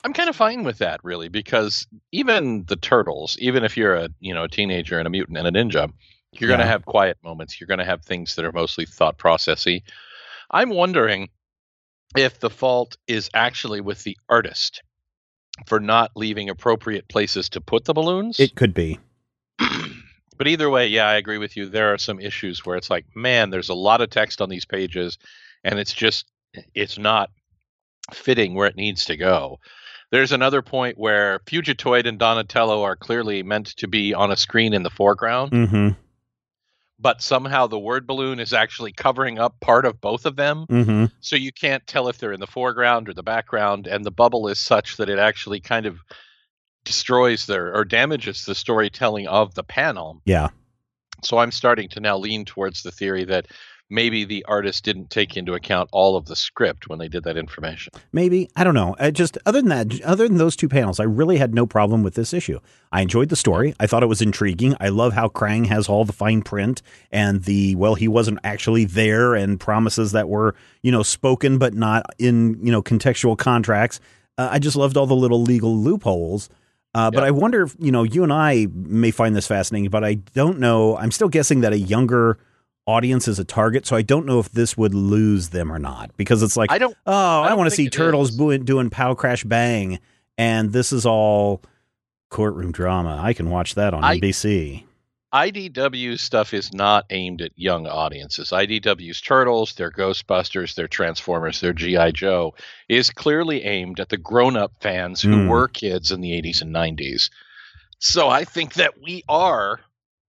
I'm 0.04 0.14
kind 0.14 0.30
of 0.30 0.36
fine 0.36 0.64
with 0.64 0.78
that, 0.78 1.00
really, 1.04 1.30
because 1.30 1.88
even 2.12 2.64
the 2.66 2.76
turtles, 2.76 3.38
even 3.40 3.64
if 3.64 3.76
you're 3.76 3.96
a 3.96 4.10
you 4.20 4.34
know 4.34 4.44
a 4.44 4.48
teenager 4.48 5.00
and 5.00 5.08
a 5.08 5.10
mutant 5.10 5.38
and 5.38 5.48
a 5.48 5.52
ninja, 5.52 5.92
you're 6.32 6.48
going 6.48 6.60
to 6.60 6.66
have 6.66 6.86
quiet 6.86 7.18
moments. 7.24 7.60
You're 7.60 7.68
going 7.68 7.80
to 7.80 7.86
have 7.86 8.04
things 8.04 8.36
that 8.36 8.46
are 8.46 8.52
mostly 8.52 8.86
thought 8.86 9.18
processy. 9.18 9.82
I'm 10.52 10.70
wondering 10.70 11.30
if 12.16 12.40
the 12.40 12.50
fault 12.50 12.98
is 13.08 13.30
actually 13.34 13.82
with 13.82 14.04
the 14.04 14.18
artist 14.30 14.82
for 15.68 15.80
not 15.80 16.12
leaving 16.16 16.50
appropriate 16.50 17.08
places 17.08 17.50
to 17.50 17.62
put 17.62 17.86
the 17.86 17.94
balloons. 17.94 18.40
It 18.40 18.56
could 18.56 18.74
be. 18.74 19.00
but 20.38 20.48
either 20.48 20.70
way, 20.70 20.88
yeah, 20.88 21.08
I 21.08 21.16
agree 21.16 21.38
with 21.38 21.56
you. 21.56 21.68
There 21.68 21.94
are 21.94 21.98
some 21.98 22.20
issues 22.20 22.66
where 22.66 22.78
it's 22.78 22.90
like, 22.90 23.06
man, 23.16 23.50
there's 23.50 23.70
a 23.70 23.76
lot 23.76 24.02
of 24.02 24.10
text 24.10 24.42
on 24.42 24.50
these 24.50 24.66
pages, 24.66 25.18
and 25.64 25.80
it's 25.80 25.94
just 25.94 26.26
it's 26.74 26.98
not 26.98 27.30
fitting 28.14 28.54
where 28.54 28.68
it 28.68 28.76
needs 28.76 29.06
to 29.06 29.18
go. 29.18 29.60
There's 30.12 30.32
another 30.32 30.62
point 30.62 30.98
where 30.98 31.40
Fugitoid 31.40 32.06
and 32.06 32.20
Donatello 32.20 32.84
are 32.84 32.96
clearly 32.96 33.44
meant 33.44 33.68
to 33.78 33.88
be 33.88 34.14
on 34.14 34.32
a 34.32 34.38
screen 34.38 34.74
in 34.74 34.84
the 34.84 34.90
foreground, 34.90 35.52
Mm-hmm. 35.52 35.90
But 37.00 37.22
somehow 37.22 37.68
the 37.68 37.80
word 37.80 38.08
balloon 38.08 38.40
is 38.40 38.54
actually 38.54 38.92
covering 38.92 39.38
up 39.38 39.60
part 39.60 39.86
of 39.86 40.00
both 40.00 40.26
of 40.26 40.36
them. 40.36 40.66
Mm-hmm. 40.70 41.06
So 41.20 41.36
you 41.36 41.52
can't 41.52 41.86
tell 41.86 42.08
if 42.08 42.18
they're 42.18 42.32
in 42.32 42.40
the 42.40 42.48
foreground 42.48 43.10
or 43.10 43.14
the 43.14 43.24
background. 43.24 43.88
And 43.88 44.06
the 44.06 44.12
bubble 44.12 44.48
is 44.48 44.60
such 44.60 44.98
that 44.98 45.10
it 45.10 45.20
actually 45.20 45.60
kind 45.60 45.86
of 45.86 46.00
destroys 46.86 47.48
their 47.48 47.76
or 47.76 47.84
damages 47.84 48.46
the 48.46 48.56
storytelling 48.56 49.28
of 49.28 49.56
the 49.56 49.64
panel. 49.64 50.22
Yeah. 50.26 50.50
So 51.24 51.38
I'm 51.38 51.52
starting 51.52 51.90
to 51.90 52.00
now 52.00 52.18
lean 52.18 52.46
towards 52.46 52.84
the 52.84 52.92
theory 52.92 53.26
that 53.26 53.48
maybe 53.90 54.26
the 54.26 54.44
artist 54.46 54.84
didn't 54.84 55.10
take 55.10 55.38
into 55.38 55.54
account 55.54 55.90
all 55.92 56.18
of 56.18 56.26
the 56.26 56.36
script 56.36 56.90
when 56.90 57.00
they 57.00 57.08
did 57.08 57.24
that 57.24 57.38
information. 57.38 57.94
Maybe 58.12 58.50
I 58.56 58.64
don't 58.64 58.74
know. 58.74 58.96
I 59.00 59.12
just 59.12 59.38
other 59.46 59.62
than 59.62 59.70
that, 59.70 60.02
other 60.02 60.28
than 60.28 60.38
those 60.38 60.56
two 60.56 60.70
panels, 60.70 61.00
I 61.00 61.04
really 61.04 61.38
had 61.38 61.54
no 61.54 61.66
problem 61.66 62.04
with 62.04 62.16
this 62.16 62.34
issue. 62.34 62.60
I 62.92 63.02
enjoyed 63.02 63.30
the 63.30 63.36
story. 63.36 63.76
I 63.80 63.88
thought 63.88 64.04
it 64.04 64.08
was 64.08 64.22
intriguing. 64.22 64.76
I 64.80 64.90
love 64.90 65.14
how 65.14 65.28
Krang 65.28 65.68
has 65.68 65.88
all 65.88 66.06
the 66.06 66.14
fine 66.14 66.42
print 66.42 66.82
and 67.12 67.44
the 67.44 67.76
well, 67.76 67.96
he 67.96 68.08
wasn't 68.08 68.40
actually 68.44 68.86
there, 68.86 69.36
and 69.36 69.60
promises 69.60 70.12
that 70.14 70.30
were 70.30 70.56
you 70.82 70.92
know 70.92 71.04
spoken 71.04 71.58
but 71.58 71.74
not 71.74 72.06
in 72.18 72.60
you 72.66 72.72
know 72.72 72.82
contextual 72.82 73.38
contracts. 73.38 74.00
Uh, 74.38 74.50
I 74.52 74.60
just 74.60 74.76
loved 74.76 74.98
all 74.98 75.06
the 75.06 75.16
little 75.16 75.42
legal 75.42 75.78
loopholes. 75.78 76.50
Uh, 76.94 77.12
but 77.12 77.22
Yeah. 77.22 77.28
I 77.28 77.32
wonder 77.32 77.64
if 77.64 77.76
you 77.78 77.92
know 77.92 78.04
you 78.04 78.24
and 78.24 78.34
I 78.34 78.68
may 78.74 79.12
find 79.12 79.36
this 79.36 79.48
fascinating, 79.48 79.90
but 79.90 80.04
I 80.04 80.16
don't 80.16 80.60
know. 80.60 80.98
I'm 80.98 81.12
still 81.12 81.30
guessing 81.30 81.62
that 81.62 81.74
a 81.74 81.78
younger 81.78 82.38
audience 82.88 83.28
is 83.28 83.40
a 83.40 83.44
target, 83.46 83.86
so 83.86 83.96
I 83.96 84.02
don't 84.02 84.26
know 84.26 84.40
if 84.40 84.52
this 84.52 84.78
would 84.78 84.94
lose 84.94 85.50
them 85.50 85.72
or 85.72 85.80
not 85.80 86.16
because 86.18 86.44
it's 86.44 86.56
like 86.58 86.72
I 86.72 86.78
don't 86.78 86.96
Oh, 87.06 87.42
I, 87.42 87.50
don't 87.50 87.58
want 87.58 87.70
to 87.70 87.76
see 87.76 87.90
turtles 87.90 88.30
is. 88.32 88.38
doing, 88.38 88.64
doing 88.66 88.90
pow 88.90 89.14
crash 89.16 89.44
bang, 89.44 90.00
and 90.38 90.72
this 90.72 90.92
is 90.94 91.06
all 91.06 91.62
courtroom 92.30 92.72
drama. 92.72 93.20
I 93.22 93.34
can 93.34 93.50
watch 93.50 93.76
that 93.76 93.94
on 93.94 94.04
I- 94.04 94.18
NBC. 94.20 94.84
IDW 95.34 96.18
stuff 96.18 96.54
is 96.54 96.72
not 96.74 97.06
aimed 97.10 97.42
at 97.42 97.52
young 97.58 97.88
audiences. 97.88 98.52
IDW's 98.52 99.20
Turtles, 99.20 99.74
their 99.74 99.92
Ghostbusters, 99.92 100.76
their 100.76 100.88
Transformers, 100.88 101.60
their 101.60 101.74
G.I. 101.74 102.12
Joe 102.12 102.56
is 102.88 103.10
clearly 103.10 103.64
aimed 103.66 104.00
at 104.00 104.08
the 104.08 104.16
grown 104.18 104.56
up 104.56 104.72
fans 104.80 105.22
who 105.22 105.36
Mm. 105.36 105.50
were 105.50 105.68
kids 105.68 106.14
in 106.14 106.22
the 106.22 106.32
80s 106.32 106.62
and 106.62 106.74
90s. 106.74 107.30
So 108.00 108.30
I 108.30 108.46
think 108.46 108.76
that 108.76 109.02
we 109.04 109.24
are 109.28 109.82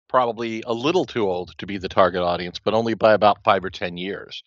probably 0.07 0.63
a 0.65 0.73
little 0.73 1.05
too 1.05 1.29
old 1.29 1.57
to 1.57 1.65
be 1.65 1.77
the 1.77 1.89
target 1.89 2.21
audience, 2.21 2.59
but 2.59 2.73
only 2.73 2.93
by 2.93 3.13
about 3.13 3.43
five 3.43 3.63
or 3.63 3.69
10 3.69 3.97
years. 3.97 4.43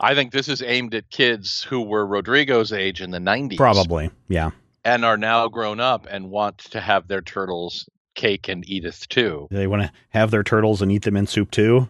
I 0.00 0.14
think 0.14 0.32
this 0.32 0.48
is 0.48 0.62
aimed 0.62 0.94
at 0.94 1.10
kids 1.10 1.62
who 1.62 1.80
were 1.82 2.06
Rodrigo's 2.06 2.72
age 2.72 3.00
in 3.00 3.10
the 3.10 3.18
90s 3.18 3.56
Probably, 3.56 4.10
yeah. 4.28 4.50
and 4.84 5.04
are 5.04 5.16
now 5.16 5.48
grown 5.48 5.80
up 5.80 6.06
and 6.08 6.30
want 6.30 6.58
to 6.58 6.80
have 6.80 7.08
their 7.08 7.20
turtles 7.20 7.88
cake 8.14 8.48
and 8.48 8.68
Edith 8.68 9.08
too. 9.08 9.48
They 9.50 9.66
want 9.66 9.82
to 9.82 9.92
have 10.10 10.30
their 10.30 10.44
turtles 10.44 10.82
and 10.82 10.92
eat 10.92 11.02
them 11.02 11.16
in 11.16 11.26
soup 11.26 11.50
too. 11.50 11.88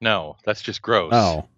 No, 0.00 0.36
that's 0.44 0.60
just 0.62 0.82
gross. 0.82 1.12
Oh, 1.14 1.48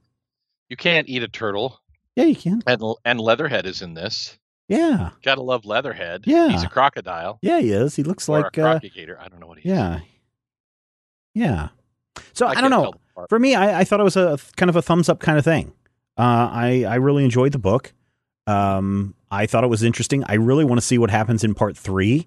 you 0.68 0.76
can't 0.76 1.08
eat 1.08 1.22
a 1.24 1.28
turtle. 1.28 1.80
yeah, 2.14 2.24
you 2.24 2.36
can. 2.36 2.62
And 2.66 2.80
and 3.04 3.20
Leatherhead 3.20 3.66
is 3.66 3.82
in 3.82 3.94
this. 3.94 4.38
Yeah, 4.68 5.10
Gotta 5.22 5.40
love 5.42 5.64
Leatherhead. 5.64 6.24
Yeah. 6.26 6.50
he's 6.50 6.62
a 6.62 6.68
crocodile 6.68 7.38
yeah, 7.40 7.58
he 7.60 7.70
is. 7.72 7.96
He 7.96 8.02
looks 8.02 8.28
or 8.28 8.40
like, 8.42 8.56
a 8.58 8.66
uh, 8.66 8.78
crocagator. 8.80 9.18
I 9.18 9.28
don't 9.28 9.40
know 9.40 9.46
what 9.46 9.58
he 9.58 9.68
is. 9.68 9.74
yeah, 9.76 10.00
yeah. 11.34 11.68
So 12.32 12.46
I, 12.46 12.60
don't 12.60 12.70
know. 12.70 12.82
tell 12.82 12.92
them 12.92 13.00
apart. 13.12 13.28
For 13.30 13.38
me, 13.38 13.54
I, 13.54 13.80
I 13.80 13.84
thought 13.84 14.00
it 14.00 14.04
was 14.04 14.16
a 14.16 14.38
kind 14.56 14.68
of 14.68 14.76
a 14.76 14.82
thumbs 14.82 15.08
up 15.08 15.20
kind 15.20 15.38
of 15.38 15.44
thing. 15.44 15.72
Uh, 16.16 16.48
I 16.52 16.84
I 16.88 16.96
really 16.96 17.24
enjoyed 17.24 17.52
the 17.52 17.58
book. 17.58 17.92
Um, 18.46 19.14
I 19.30 19.46
thought 19.46 19.62
it 19.64 19.68
was 19.68 19.82
interesting. 19.82 20.24
I 20.26 20.34
really 20.34 20.64
want 20.64 20.80
to 20.80 20.86
see 20.86 20.98
what 20.98 21.10
happens 21.10 21.44
in 21.44 21.54
part 21.54 21.76
three. 21.76 22.26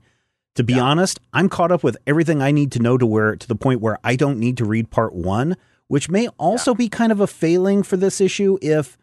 To 0.56 0.64
be 0.64 0.74
Yeah. 0.74 0.82
honest, 0.84 1.20
I'm 1.34 1.48
caught 1.50 1.72
up 1.72 1.84
with 1.84 1.98
everything 2.06 2.42
I 2.42 2.52
need 2.52 2.72
to 2.74 2.80
know 2.80 2.98
to 2.98 3.06
where 3.06 3.36
to 3.36 3.48
the 3.48 3.56
point 3.56 3.82
where 3.82 3.98
I 4.04 4.16
don't 4.16 4.38
need 4.40 4.58
to 4.58 4.66
read 4.66 4.92
part 4.92 5.14
one, 5.14 5.56
which 5.88 6.10
may 6.10 6.28
also 6.38 6.74
be 6.74 6.90
kind 6.90 7.12
of 7.12 7.20
a 7.20 7.28
failing 7.28 7.84
for 7.84 7.98
this 7.98 8.20
issue 8.22 8.58
if 8.62 8.98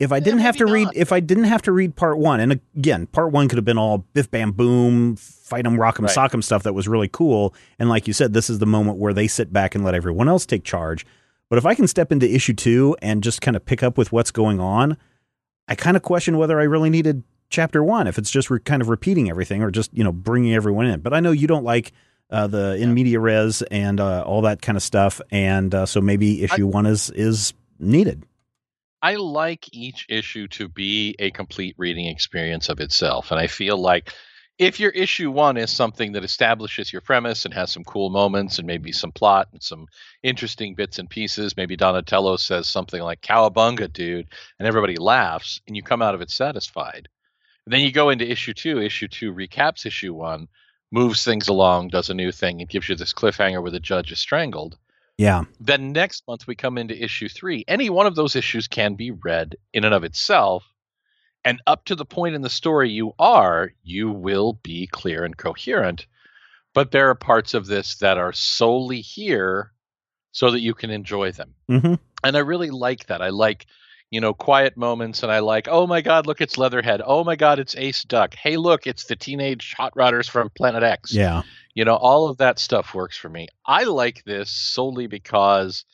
if 0.00 0.10
I 0.10 0.18
didn't 0.18 0.40
have 0.40 0.56
to 0.56 0.64
maybe 0.64 0.86
read 0.86 0.88
if 0.96 1.12
I 1.12 1.20
didn't 1.20 1.44
have 1.44 1.62
to 1.62 1.72
read 1.72 1.94
part 1.94 2.18
one, 2.18 2.40
and 2.40 2.60
again, 2.76 3.06
part 3.06 3.30
one 3.30 3.46
could 3.48 3.58
have 3.58 3.64
been 3.64 3.78
all 3.78 3.98
biff 4.14 4.30
bam 4.30 4.50
boom, 4.52 5.14
fight 5.16 5.64
'em, 5.66 5.78
rock 5.78 5.98
'em, 5.98 6.06
Right. 6.06 6.14
sock 6.14 6.34
'em 6.34 6.42
stuff 6.42 6.62
that 6.64 6.72
was 6.72 6.88
really 6.88 7.08
cool. 7.08 7.54
And 7.78 7.88
like 7.88 8.08
you 8.08 8.12
said, 8.12 8.32
this 8.32 8.50
is 8.50 8.58
the 8.58 8.66
moment 8.66 8.98
where 8.98 9.12
they 9.12 9.28
sit 9.28 9.52
back 9.52 9.74
and 9.74 9.84
let 9.84 9.94
everyone 9.94 10.28
else 10.28 10.46
take 10.46 10.64
charge. 10.64 11.06
But 11.48 11.58
if 11.58 11.66
I 11.66 11.74
can 11.74 11.86
step 11.86 12.10
into 12.12 12.28
issue 12.32 12.54
two 12.54 12.96
and 13.02 13.22
just 13.22 13.40
kind 13.40 13.56
of 13.56 13.64
pick 13.64 13.82
up 13.82 13.98
with 13.98 14.10
what's 14.12 14.30
going 14.30 14.58
on, 14.60 14.96
I 15.68 15.74
kind 15.74 15.96
of 15.96 16.02
question 16.02 16.38
whether 16.38 16.58
I 16.58 16.64
really 16.64 16.90
needed 16.90 17.22
chapter 17.50 17.82
one 17.82 18.06
if 18.06 18.16
it's 18.16 18.30
just 18.30 18.48
re- 18.50 18.60
kind 18.60 18.80
of 18.80 18.88
repeating 18.88 19.28
everything 19.28 19.60
or 19.62 19.70
just 19.70 19.90
you 19.92 20.02
know 20.04 20.12
bringing 20.12 20.54
everyone 20.54 20.86
in. 20.86 21.00
But 21.00 21.12
I 21.12 21.20
know 21.20 21.32
you 21.32 21.46
don't 21.46 21.64
like 21.64 21.92
uh, 22.30 22.46
the 22.46 22.76
in 22.76 22.94
media 22.94 23.18
res 23.18 23.60
and 23.70 23.98
uh, 24.00 24.22
all 24.22 24.42
that 24.42 24.62
kind 24.62 24.76
of 24.76 24.82
stuff, 24.84 25.20
and 25.32 25.74
uh, 25.74 25.84
so 25.84 26.00
maybe 26.00 26.42
issue 26.44 26.66
one 26.68 26.86
is 26.86 27.10
is 27.10 27.52
needed. 27.80 28.24
I 29.02 29.14
like 29.14 29.72
each 29.72 30.06
issue 30.08 30.46
to 30.48 30.68
be 30.68 31.14
a 31.18 31.30
complete 31.30 31.74
reading 31.78 32.06
experience 32.06 32.68
of 32.68 32.80
itself. 32.80 33.30
And 33.30 33.40
I 33.40 33.46
feel 33.46 33.78
like 33.78 34.12
if 34.58 34.78
your 34.78 34.90
issue 34.90 35.30
one 35.30 35.56
is 35.56 35.70
something 35.70 36.12
that 36.12 36.24
establishes 36.24 36.92
your 36.92 37.00
premise 37.00 37.46
and 37.46 37.54
has 37.54 37.72
some 37.72 37.82
cool 37.82 38.10
moments 38.10 38.58
and 38.58 38.66
maybe 38.66 38.92
some 38.92 39.10
plot 39.10 39.48
and 39.52 39.62
some 39.62 39.86
interesting 40.22 40.74
bits 40.74 40.98
and 40.98 41.08
pieces, 41.08 41.56
maybe 41.56 41.76
Donatello 41.76 42.36
says 42.36 42.66
something 42.66 43.02
like 43.02 43.22
Cowabunga, 43.22 43.90
dude, 43.90 44.28
and 44.58 44.68
everybody 44.68 44.96
laughs 44.96 45.62
and 45.66 45.74
you 45.74 45.82
come 45.82 46.02
out 46.02 46.14
of 46.14 46.20
it 46.20 46.30
satisfied. 46.30 47.08
then 47.66 47.80
you 47.80 47.92
go 47.92 48.10
into 48.10 48.30
issue 48.30 48.52
two. 48.52 48.82
Issue 48.82 49.08
two 49.08 49.32
recaps 49.32 49.86
issue 49.86 50.12
one, 50.12 50.46
moves 50.90 51.24
things 51.24 51.48
along, 51.48 51.88
does 51.88 52.10
a 52.10 52.14
new 52.14 52.32
thing, 52.32 52.60
and 52.60 52.68
gives 52.68 52.88
you 52.88 52.96
this 52.96 53.14
cliffhanger 53.14 53.62
where 53.62 53.70
the 53.70 53.80
judge 53.80 54.12
is 54.12 54.20
strangled. 54.20 54.76
Yeah, 55.20 55.44
Then 55.60 55.92
next 55.92 56.26
month 56.26 56.46
we 56.46 56.54
come 56.54 56.78
into 56.78 56.96
issue 57.04 57.28
three. 57.28 57.62
Any 57.68 57.90
one 57.90 58.06
of 58.06 58.14
those 58.14 58.36
issues 58.36 58.68
can 58.68 58.94
be 58.94 59.10
read 59.10 59.54
in 59.74 59.84
and 59.84 59.92
of 59.92 60.02
itself. 60.02 60.64
And 61.44 61.60
up 61.66 61.84
to 61.86 61.94
the 61.94 62.06
point 62.06 62.34
in 62.34 62.40
the 62.40 62.48
story 62.48 62.88
you 62.88 63.12
are, 63.18 63.70
you 63.82 64.10
will 64.10 64.54
be 64.62 64.86
clear 64.86 65.24
and 65.24 65.36
coherent. 65.36 66.06
But 66.72 66.90
there 66.90 67.10
are 67.10 67.14
parts 67.14 67.52
of 67.52 67.66
this 67.66 67.96
that 67.96 68.16
are 68.16 68.32
solely 68.32 69.02
here 69.02 69.72
so 70.32 70.50
that 70.52 70.60
you 70.60 70.72
can 70.72 70.90
enjoy 70.90 71.32
them. 71.32 71.54
hmm 71.68 71.94
And 72.24 72.34
I 72.34 72.40
really 72.40 72.70
like 72.70 73.04
that. 73.08 73.20
I 73.20 73.28
like, 73.28 73.66
you 74.10 74.22
know, 74.22 74.32
quiet 74.32 74.78
moments 74.78 75.22
and 75.22 75.30
I 75.30 75.40
like, 75.40 75.68
oh 75.70 75.86
my 75.86 76.00
God, 76.00 76.26
look, 76.26 76.40
it's 76.40 76.56
Leatherhead. 76.56 77.02
Oh 77.04 77.24
my 77.24 77.36
God, 77.36 77.58
it's 77.58 77.76
Ace 77.76 78.04
Duck. 78.04 78.34
Hey, 78.34 78.56
look, 78.56 78.86
it's 78.86 79.04
the 79.04 79.16
teenage 79.16 79.74
hot 79.76 79.94
rodders 79.94 80.30
from 80.30 80.48
Planet 80.48 80.82
X. 80.82 81.12
yeah, 81.12 81.42
You 81.74 81.84
know, 81.84 81.94
all 81.94 82.28
of 82.28 82.38
that 82.38 82.58
stuff 82.58 82.94
works 82.94 83.16
for 83.16 83.28
me. 83.28 83.46
I 83.64 83.84
like 83.84 84.24
this 84.24 84.50
solely 84.50 85.06
because 85.06 85.84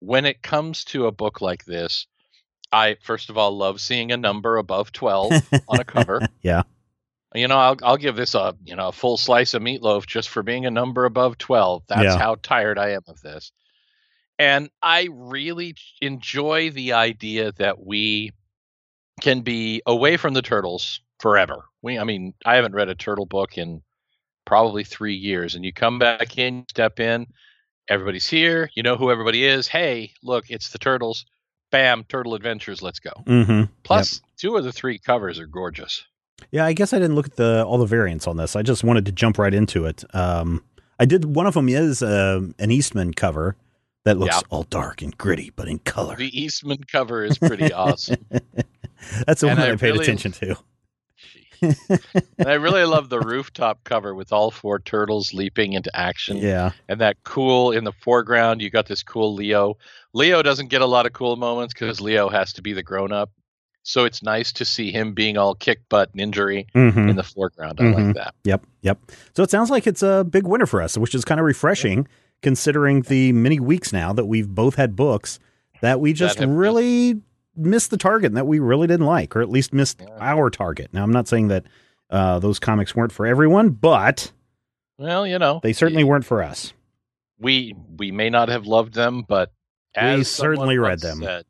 when 0.00 0.24
it 0.24 0.42
comes 0.42 0.84
to 0.86 1.06
a 1.06 1.12
book 1.12 1.40
like 1.40 1.64
this, 1.64 2.06
I 2.72 2.96
first 3.02 3.30
of 3.30 3.38
all 3.38 3.56
love 3.56 3.80
seeing 3.80 4.12
a 4.12 4.16
number 4.16 4.56
above 4.56 4.92
12 4.92 5.32
on 5.68 5.80
a 5.80 5.84
cover. 5.84 6.28
Yeah. 6.42 6.62
You 7.34 7.48
know, 7.48 7.58
I'll 7.58 7.76
I'll 7.82 7.96
give 7.96 8.14
this 8.14 8.36
a, 8.36 8.54
you 8.64 8.76
know, 8.76 8.88
a 8.88 8.92
full 8.92 9.16
slice 9.16 9.54
of 9.54 9.62
meatloaf 9.62 10.06
just 10.06 10.28
for 10.28 10.44
being 10.44 10.66
a 10.66 10.70
number 10.70 11.04
above 11.04 11.36
12. 11.36 11.82
That's 11.88 12.04
Yeah. 12.04 12.18
how 12.18 12.36
tired 12.40 12.78
I 12.78 12.90
am 12.90 13.02
of 13.08 13.20
this. 13.22 13.50
And 14.38 14.70
I 14.82 15.08
really 15.12 15.74
enjoy 16.00 16.70
the 16.70 16.92
idea 16.92 17.50
that 17.52 17.84
we 17.84 18.30
can 19.20 19.40
be 19.40 19.82
away 19.84 20.16
from 20.16 20.34
the 20.34 20.42
turtles 20.42 21.00
forever. 21.18 21.64
We 21.82 21.98
I 21.98 22.04
mean, 22.04 22.34
I 22.44 22.54
haven't 22.54 22.74
read 22.74 22.88
a 22.88 22.94
turtle 22.94 23.26
book 23.26 23.58
in 23.58 23.82
probably 24.44 24.84
3 24.84 25.14
years 25.14 25.54
and 25.54 25.64
you 25.64 25.72
come 25.72 25.98
back 25.98 26.38
in, 26.38 26.64
step 26.68 27.00
in, 27.00 27.26
everybody's 27.88 28.28
here, 28.28 28.70
you 28.74 28.82
know 28.82 28.96
who 28.96 29.10
everybody 29.10 29.44
is. 29.44 29.66
Hey, 29.68 30.12
look, 30.22 30.50
it's 30.50 30.70
the 30.70 30.78
turtles. 30.78 31.24
Bam, 31.70 32.04
Turtle 32.04 32.34
Adventures, 32.34 32.82
let's 32.82 33.00
go. 33.00 33.10
hmm 33.26 33.62
Plus, 33.82 34.20
two 34.38 34.56
of 34.56 34.64
the 34.64 34.70
three 34.72 34.98
covers 34.98 35.38
are 35.40 35.46
gorgeous. 35.46 36.04
Yeah, 36.52 36.64
I 36.66 36.72
guess 36.72 36.92
I 36.92 36.98
didn't 36.98 37.16
look 37.16 37.26
at 37.26 37.36
the 37.36 37.64
all 37.66 37.78
the 37.78 37.86
variants 37.86 38.26
on 38.28 38.36
this. 38.36 38.54
I 38.54 38.62
just 38.62 38.84
wanted 38.84 39.06
to 39.06 39.12
jump 39.12 39.38
right 39.38 39.52
into 39.54 39.86
it. 39.86 40.04
Um, 40.14 40.62
I 41.00 41.04
did. 41.04 41.24
One 41.24 41.46
of 41.46 41.54
them 41.54 41.68
is 41.68 42.00
uh, 42.02 42.42
an 42.60 42.70
Eastman 42.70 43.12
cover 43.14 43.56
that 44.04 44.18
looks 44.18 44.36
Yeah. 44.36 44.42
all 44.50 44.64
dark 44.64 45.02
and 45.02 45.16
gritty, 45.18 45.50
but 45.56 45.66
in 45.66 45.78
color. 45.80 46.14
The 46.16 46.38
Eastman 46.38 46.78
cover 46.84 47.24
is 47.24 47.38
pretty 47.38 47.72
awesome. 47.72 48.24
That's 49.26 49.40
the 49.40 49.48
And 49.48 49.58
one 49.58 49.68
I, 49.68 49.72
I 49.72 49.76
paid 49.76 49.92
really- 49.92 50.04
attention 50.04 50.32
to. 50.32 50.56
And 52.38 52.48
I 52.48 52.54
really 52.54 52.84
love 52.84 53.08
the 53.08 53.20
rooftop 53.20 53.82
cover 53.84 54.14
with 54.14 54.32
all 54.32 54.50
four 54.50 54.78
turtles 54.78 55.32
leaping 55.34 55.72
into 55.72 55.94
action. 55.96 56.36
Yeah, 56.38 56.72
And 56.88 57.00
that 57.00 57.16
cool 57.24 57.72
in 57.72 57.84
the 57.84 57.92
foreground, 57.92 58.60
you 58.62 58.70
got 58.70 58.86
this 58.86 59.02
cool 59.02 59.34
Leo. 59.34 59.76
Leo 60.12 60.42
doesn't 60.42 60.68
get 60.68 60.82
a 60.82 60.86
lot 60.86 61.06
of 61.06 61.12
cool 61.12 61.36
moments 61.36 61.74
because 61.74 62.00
Leo 62.00 62.28
has 62.28 62.52
to 62.54 62.62
be 62.62 62.72
the 62.72 62.82
grown 62.82 63.12
up. 63.12 63.30
So 63.86 64.04
it's 64.06 64.22
nice 64.22 64.50
to 64.54 64.64
see 64.64 64.90
him 64.90 65.12
being 65.12 65.36
all 65.36 65.54
kick 65.54 65.80
butt 65.90 66.10
and 66.12 66.20
injury 66.20 66.66
hmm 66.72 67.08
in 67.08 67.16
the 67.16 67.22
foreground. 67.22 67.80
I 67.80 67.84
Mhm. 67.84 67.94
like 68.06 68.14
that. 68.14 68.34
Yep, 68.44 68.64
yep. 68.80 68.98
So 69.36 69.42
it 69.42 69.50
sounds 69.50 69.70
like 69.70 69.86
it's 69.86 70.02
a 70.02 70.24
big 70.24 70.46
winner 70.46 70.64
for 70.66 70.80
us, 70.80 70.96
which 70.96 71.14
is 71.14 71.24
kind 71.24 71.38
of 71.38 71.44
refreshing 71.44 72.08
considering 72.42 73.02
the 73.02 73.32
many 73.32 73.60
weeks 73.60 73.92
now 73.92 74.12
that 74.12 74.24
we've 74.26 74.48
both 74.48 74.76
had 74.76 74.96
books 74.96 75.38
that 75.82 76.00
we 76.00 76.12
just 76.14 76.38
have 76.38 76.48
really 76.48 77.20
missed 77.56 77.90
the 77.90 77.96
target 77.96 78.32
that 78.34 78.46
we 78.46 78.58
really 78.58 78.86
didn't 78.86 79.06
like, 79.06 79.34
or 79.36 79.42
at 79.42 79.48
least 79.50 79.72
missed 79.72 80.00
Yeah. 80.00 80.16
our 80.20 80.50
target. 80.50 80.92
Now, 80.92 81.02
I'm 81.02 81.12
not 81.12 81.28
saying 81.28 81.48
that 81.48 81.64
uh, 82.10 82.38
those 82.38 82.58
comics 82.58 82.94
weren't 82.94 83.12
for 83.12 83.26
everyone, 83.26 83.70
but 83.70 84.32
Well, 84.98 85.26
you 85.26 85.38
know, 85.38 85.60
they 85.62 85.72
certainly 85.72 86.04
weren't 86.04 86.24
for 86.24 86.42
us. 86.42 86.72
we 87.38 87.74
we 87.96 88.10
may 88.10 88.30
not 88.30 88.48
have 88.48 88.66
loved 88.66 88.94
them, 88.94 89.24
but 89.26 89.52
as 89.94 90.18
We 90.18 90.24
certainly 90.24 90.78
read 90.78 91.00
them. 91.00 91.20
said, 91.22 91.44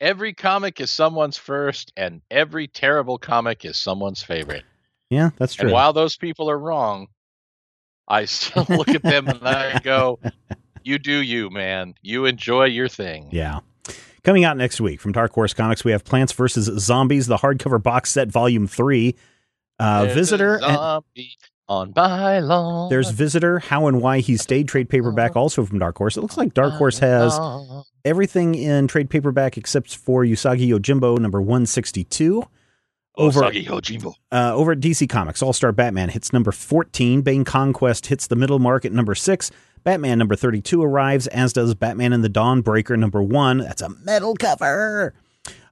every 0.00 0.32
comic 0.34 0.80
is 0.80 0.90
someone's 0.90 1.36
first, 1.36 1.92
and 1.96 2.22
every 2.30 2.68
terrible 2.68 3.18
comic 3.18 3.64
is 3.64 3.76
someone's 3.76 4.22
favorite. 4.22 4.64
Yeah, 5.10 5.30
that's 5.38 5.54
true. 5.54 5.66
And 5.68 5.72
while 5.72 5.92
those 5.92 6.16
people 6.16 6.50
are 6.50 6.58
wrong, 6.58 7.08
I 8.06 8.24
still 8.26 8.66
look 8.68 8.88
at 8.88 9.02
them 9.02 9.28
and 9.28 9.46
I 9.46 9.78
go, 9.80 10.18
"You 10.82 10.98
do 10.98 11.22
you, 11.22 11.50
man. 11.50 11.94
You 12.02 12.24
enjoy 12.26 12.64
your 12.66 12.88
thing." 12.88 13.28
Yeah. 13.32 13.60
Coming 14.28 14.44
out 14.44 14.58
next 14.58 14.78
week 14.78 15.00
from 15.00 15.12
Dark 15.12 15.32
Horse 15.32 15.54
Comics, 15.54 15.84
we 15.84 15.92
have 15.92 16.04
Plants 16.04 16.34
vs. 16.34 16.66
Zombies, 16.84 17.28
the 17.28 17.38
hardcover 17.38 17.82
box 17.82 18.10
set, 18.10 18.28
volume 18.28 18.66
three. 18.66 19.14
Uh, 19.78 20.04
Visitor. 20.04 20.60
and- 20.62 21.02
on 21.66 21.92
by 21.92 22.40
law. 22.40 22.90
there's 22.90 23.08
Visitor, 23.10 23.58
How 23.58 23.86
and 23.86 24.02
Why 24.02 24.18
He 24.18 24.36
Stayed, 24.36 24.68
trade 24.68 24.90
paperback, 24.90 25.34
also 25.34 25.64
from 25.64 25.78
Dark 25.78 25.96
Horse. 25.96 26.18
It 26.18 26.20
looks 26.20 26.36
like 26.36 26.52
Dark 26.52 26.74
Horse 26.74 26.98
has 26.98 27.40
everything 28.04 28.54
in 28.54 28.86
trade 28.86 29.08
paperback 29.08 29.56
except 29.56 29.96
for 29.96 30.24
Usagi 30.24 30.68
Yojimbo, 30.68 31.18
number 31.18 31.40
162. 31.40 32.44
Over, 33.16 33.40
Osagi 33.40 33.64
Yojimbo. 33.64 34.12
uh, 34.30 34.52
over 34.54 34.72
at 34.72 34.80
DC 34.80 35.08
Comics, 35.08 35.42
All 35.42 35.54
Star 35.54 35.72
Batman 35.72 36.10
hits 36.10 36.34
number 36.34 36.52
14. 36.52 37.22
Bane 37.22 37.44
Conquest 37.44 38.08
hits 38.08 38.26
the 38.26 38.36
middle 38.36 38.58
mark 38.58 38.84
at 38.84 38.92
number 38.92 39.14
6. 39.14 39.50
Batman 39.88 40.18
number 40.18 40.36
32 40.36 40.82
arrives, 40.82 41.28
as 41.28 41.54
does 41.54 41.74
Batman 41.74 42.12
and 42.12 42.22
the 42.22 42.28
Dawnbreaker 42.28 42.98
number 42.98 43.22
1. 43.22 43.56
That's 43.56 43.80
a 43.80 43.88
metal 43.88 44.34
cover. 44.36 45.14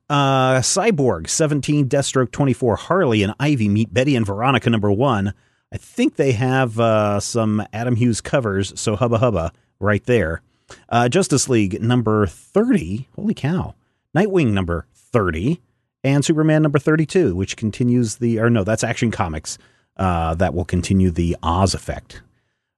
Uh, 0.08 0.61
Cyborg 0.61 1.28
17, 1.28 1.87
Deathstroke 1.87 2.30
24, 2.30 2.76
Harley 2.76 3.23
and 3.23 3.35
Ivy 3.38 3.68
meet 3.68 3.92
Betty 3.92 4.16
and 4.16 4.25
Veronica 4.25 4.70
number 4.70 4.90
1. 4.90 5.35
I 5.70 5.76
think 5.76 6.16
they 6.16 6.32
have 6.32 6.80
uh, 6.80 7.20
some 7.20 7.62
Adam 7.75 7.94
Hughes 7.94 8.23
covers, 8.23 8.73
so 8.80 8.96
hubba 8.96 9.18
hubba 9.18 9.52
right 9.80 10.02
there. 10.06 10.40
Uh, 10.88 11.11
Justice 11.11 11.50
League 11.50 11.82
number 11.82 12.26
30. 12.26 13.08
Holy 13.16 13.35
cow. 13.35 13.75
Nightwing 14.16 14.52
number 14.52 14.87
30 14.94 15.61
and 16.02 16.25
Superman 16.25 16.62
number 16.62 16.78
32, 16.78 17.37
which 17.37 17.58
continues 17.58 18.16
the, 18.16 18.38
or 18.40 18.49
no, 18.49 18.64
that's 18.64 18.82
Action 18.82 19.11
Comics. 19.11 19.58
Uh, 19.99 20.35
that 20.35 20.54
will 20.54 20.64
continue 20.64 21.11
the 21.11 21.37
Oz 21.42 21.75
effect. 21.75 22.23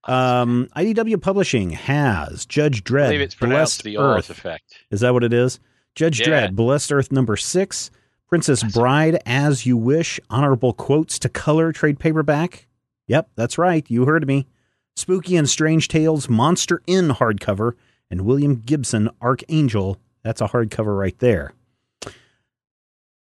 Um, 0.09 0.69
IDW 0.75 1.21
Publishing 1.21 1.71
has 1.71 2.47
Judge 2.47 2.81
I 2.81 2.91
believe 2.91 3.21
Dredd, 3.21 3.23
it's 3.25 3.35
pronounced 3.35 3.83
Blessed 3.83 3.85
the 3.85 3.97
Oz 3.99 4.19
Earth. 4.19 4.31
effect. 4.31 4.75
Is 4.91 5.01
that 5.01 5.13
what 5.13 5.23
it 5.25 5.33
is? 5.33 5.61
Judge 5.95 6.21
Yeah. 6.21 6.49
Dredd, 6.49 6.57
Blessed 6.57 6.93
Earth 6.93 7.13
number 7.13 7.37
six, 7.37 7.91
Princess 8.27 8.63
Bride, 8.63 9.21
As 9.27 9.67
You 9.67 9.77
Wish, 9.77 10.19
Honorable 10.31 10.73
Quotes 10.73 11.19
to 11.21 11.29
Color 11.29 11.73
trade 11.73 11.99
paperback. 11.99 12.67
Yep, 13.07 13.31
that's 13.37 13.59
right. 13.59 13.85
You 13.91 14.05
heard 14.05 14.27
me. 14.27 14.47
Spooky 14.97 15.37
and 15.37 15.49
Strange 15.49 15.89
Tales, 15.89 16.29
Monster 16.29 16.83
Inn 16.87 17.09
hardcover, 17.11 17.73
and 18.11 18.23
William 18.23 18.57
Gibson, 18.57 19.09
Archangel. 19.23 19.99
That's 20.23 20.41
a 20.41 20.49
hardcover 20.49 20.99
right 20.99 21.19
there. 21.21 21.53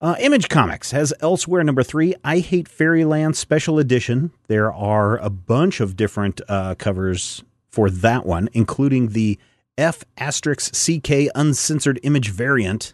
Uh, 0.01 0.15
Image 0.20 0.50
Comics 0.50 0.91
has 0.91 1.13
Elsewhere 1.20 1.63
number 1.63 1.84
three, 1.84 2.15
I 2.24 2.39
Hate 2.39 2.67
Fairyland 2.67 3.36
Special 3.36 3.77
Edition. 3.77 4.31
There 4.48 4.74
are 4.74 5.17
a 5.17 5.29
bunch 5.29 5.79
of 5.79 5.96
different 5.96 6.41
uh, 6.50 6.74
covers 6.75 7.43
for 7.70 7.89
that 7.91 8.25
one, 8.25 8.50
including 8.53 9.10
the 9.10 9.38
F 9.77 10.03
asterisk 10.17 10.74
CK 10.74 11.29
uncensored 11.36 12.00
image 12.03 12.29
variant. 12.31 12.93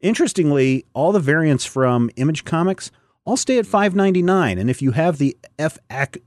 Interestingly, 0.00 0.84
all 0.94 1.12
the 1.12 1.20
variants 1.20 1.66
from 1.66 2.10
Image 2.16 2.44
Comics 2.44 2.90
all 3.26 3.36
stay 3.36 3.58
at 3.58 3.66
five 3.66 3.94
ninety 3.94 4.22
nine, 4.22 4.58
and 4.58 4.68
if 4.70 4.80
you 4.82 4.92
have 4.92 5.18
the 5.18 5.36
F 5.58 5.78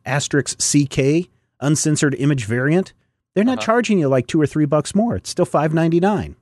asterisk 0.05 0.57
CK 0.59 1.29
uncensored 1.59 2.15
image 2.15 2.45
variant, 2.45 2.93
they're 3.33 3.43
not 3.43 3.57
Uh-huh. 3.57 3.65
charging 3.65 3.99
you 3.99 4.07
like 4.07 4.27
two 4.27 4.39
or 4.41 4.47
three 4.47 4.65
bucks 4.65 4.93
more. 4.95 5.15
It's 5.15 5.29
still 5.31 5.45
five 5.45 5.73
ninety 5.73 5.99
nine. 5.99 6.35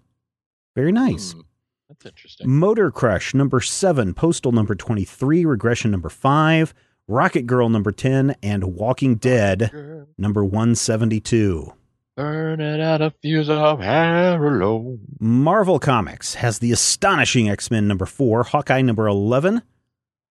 Very 0.75 0.91
nice. 0.93 1.31
Hmm, 1.31 1.41
that's 1.87 2.05
interesting. 2.05 2.49
Motor 2.49 2.91
Crush 2.91 3.33
number 3.33 3.61
seven, 3.61 4.13
Postal 4.13 4.51
number 4.51 4.75
23, 4.75 5.45
Regression 5.45 5.91
number 5.91 6.09
five, 6.09 6.73
Rocket 7.07 7.43
Girl 7.45 7.69
number 7.69 7.91
10, 7.91 8.35
and 8.41 8.75
Walking 8.75 9.15
Dead 9.15 9.69
Girl, 9.71 10.07
number 10.17 10.43
172. 10.43 11.71
Burn 12.17 12.61
it 12.61 12.79
out 12.79 13.01
a 13.01 13.11
fuse 13.21 13.49
of 13.49 13.81
Harlow. 13.81 14.97
Marvel 15.19 15.79
Comics 15.79 16.35
has 16.35 16.59
the 16.59 16.71
astonishing 16.71 17.49
X 17.49 17.69
Men 17.69 17.87
number 17.87 18.05
four, 18.05 18.43
Hawkeye 18.43 18.81
number 18.81 19.05
11. 19.07 19.61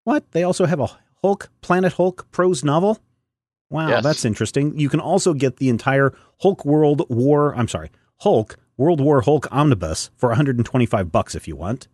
What? 0.04 0.30
They 0.32 0.42
also 0.42 0.64
have 0.66 0.80
a 0.80 0.88
Hulk, 1.22 1.50
Planet 1.60 1.92
Hulk 1.94 2.26
prose 2.30 2.64
novel? 2.64 2.98
Wow, 3.70 3.88
Yes. 3.88 4.02
that's 4.04 4.24
interesting. 4.24 4.78
You 4.78 4.88
can 4.88 5.00
also 5.00 5.34
get 5.34 5.56
the 5.56 5.68
entire 5.68 6.14
Hulk 6.40 6.64
World 6.64 7.02
War, 7.10 7.54
I'm 7.54 7.68
sorry, 7.68 7.90
Hulk 8.18 8.56
World 8.76 9.00
War 9.00 9.20
Hulk 9.22 9.46
omnibus 9.52 10.10
for 10.16 10.30
125 10.30 11.12
bucks 11.12 11.34
if 11.34 11.46
you 11.46 11.56
want. 11.56 11.88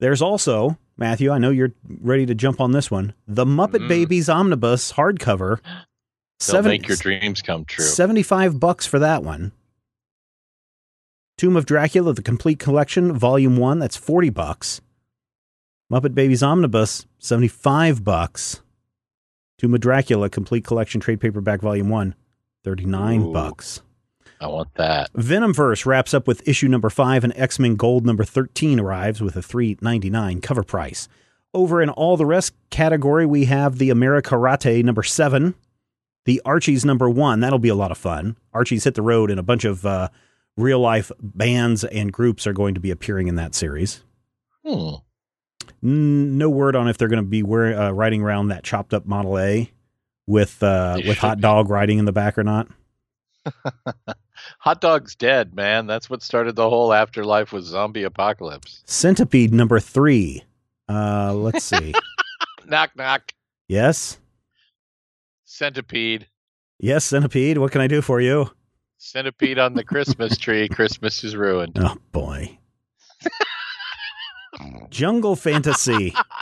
There's 0.00 0.20
also, 0.20 0.76
Matthew, 0.96 1.30
I 1.30 1.38
know 1.38 1.50
you're 1.50 1.72
ready 1.88 2.26
to 2.26 2.34
jump 2.34 2.60
on 2.60 2.72
this 2.72 2.90
one, 2.90 3.14
the 3.26 3.44
Muppet 3.44 3.84
Mm. 3.84 3.88
Babies 3.88 4.28
omnibus 4.28 4.92
hardcover. 4.92 5.60
They'll 6.46 6.62
make 6.62 6.88
your 6.88 6.96
dreams 6.96 7.40
come 7.40 7.64
true. 7.64 7.84
75 7.84 8.60
bucks 8.60 8.86
for 8.86 8.98
that 8.98 9.22
one. 9.22 9.52
Tomb 11.38 11.56
of 11.56 11.66
Dracula, 11.66 12.12
the 12.12 12.22
complete 12.22 12.58
collection, 12.58 13.12
volume 13.12 13.56
1, 13.56 13.78
that's 13.78 13.96
40 13.96 14.30
bucks. 14.30 14.80
Muppet 15.92 16.14
Babies 16.14 16.42
Omnibus, 16.42 17.06
75 17.18 18.04
bucks. 18.04 18.60
Tomb 19.58 19.74
of 19.74 19.80
Dracula, 19.80 20.28
complete 20.28 20.64
collection 20.64 21.00
trade 21.00 21.20
paperback 21.20 21.60
volume 21.60 21.88
1, 21.88 22.14
39 22.64 23.22
Ooh. 23.22 23.32
bucks. 23.32 23.80
I 24.44 24.46
want 24.46 24.74
that. 24.74 25.10
Venomverse 25.14 25.86
wraps 25.86 26.12
up 26.12 26.28
with 26.28 26.46
issue 26.46 26.68
number 26.68 26.90
5 26.90 27.24
and 27.24 27.32
X-Men 27.34 27.76
Gold 27.76 28.04
number 28.04 28.24
13 28.24 28.78
arrives 28.78 29.22
with 29.22 29.36
a 29.36 29.40
3.99 29.40 30.42
cover 30.42 30.62
price. 30.62 31.08
Over 31.54 31.80
in 31.80 31.88
all 31.88 32.18
the 32.18 32.26
rest 32.26 32.52
category, 32.68 33.24
we 33.24 33.46
have 33.46 33.78
the 33.78 33.88
Americarate 33.88 34.84
number 34.84 35.02
7, 35.02 35.54
the 36.26 36.42
Archie's 36.44 36.84
number 36.84 37.08
1. 37.08 37.40
That'll 37.40 37.58
be 37.58 37.70
a 37.70 37.74
lot 37.74 37.90
of 37.90 37.96
fun. 37.96 38.36
Archie's 38.52 38.84
hit 38.84 38.96
the 38.96 39.00
road 39.00 39.30
and 39.30 39.40
a 39.40 39.42
bunch 39.42 39.64
of 39.64 39.86
uh, 39.86 40.10
real 40.58 40.78
life 40.78 41.10
bands 41.18 41.82
and 41.82 42.12
groups 42.12 42.46
are 42.46 42.52
going 42.52 42.74
to 42.74 42.80
be 42.80 42.90
appearing 42.90 43.28
in 43.28 43.36
that 43.36 43.54
series. 43.54 44.02
Hmm. 44.62 44.96
No 45.80 46.50
word 46.50 46.76
on 46.76 46.86
if 46.88 46.98
they're 46.98 47.08
going 47.08 47.24
to 47.24 47.28
be 47.28 47.42
wearing, 47.42 47.78
uh, 47.78 47.92
riding 47.92 48.20
around 48.20 48.48
that 48.48 48.62
chopped 48.62 48.92
up 48.92 49.06
Model 49.06 49.38
A 49.38 49.72
with 50.26 50.62
uh, 50.62 50.98
with 51.06 51.16
hot 51.16 51.38
be. 51.38 51.42
dog 51.42 51.70
riding 51.70 51.98
in 51.98 52.04
the 52.04 52.12
back 52.12 52.36
or 52.36 52.44
not. 52.44 52.68
Hot 54.64 54.80
dog's 54.80 55.14
dead, 55.14 55.54
man. 55.54 55.86
That's 55.86 56.08
what 56.08 56.22
started 56.22 56.56
the 56.56 56.70
whole 56.70 56.94
afterlife 56.94 57.52
with 57.52 57.64
zombie 57.64 58.04
apocalypse. 58.04 58.82
Centipede 58.86 59.52
number 59.52 59.78
3. 59.78 60.42
Uh, 60.88 61.34
let's 61.34 61.62
see. 61.62 61.92
knock 62.66 62.92
knock. 62.96 63.34
yes. 63.68 64.16
Centipede. 65.44 66.28
Yes, 66.78 67.04
Centipede. 67.04 67.58
What 67.58 67.72
can 67.72 67.82
I 67.82 67.88
do 67.88 68.00
for 68.00 68.22
you? 68.22 68.50
Centipede 68.96 69.58
on 69.58 69.74
the 69.74 69.84
Christmas 69.92 70.38
tree. 70.38 70.66
Christmas 70.66 71.22
is 71.24 71.36
ruined. 71.36 71.76
Oh, 71.78 71.98
boy. 72.12 72.58
Jungle 74.88 75.36
Fantasy. 75.36 76.14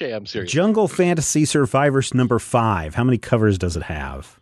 Okay, 0.00 0.12
I'm 0.12 0.26
serious. 0.26 0.52
Jungle 0.52 0.86
Fantasy 0.86 1.44
Survivors 1.44 2.14
number 2.14 2.38
five. 2.38 2.94
How 2.94 3.02
many 3.02 3.18
covers 3.18 3.58
does 3.58 3.76
it 3.76 3.82
have? 3.84 4.38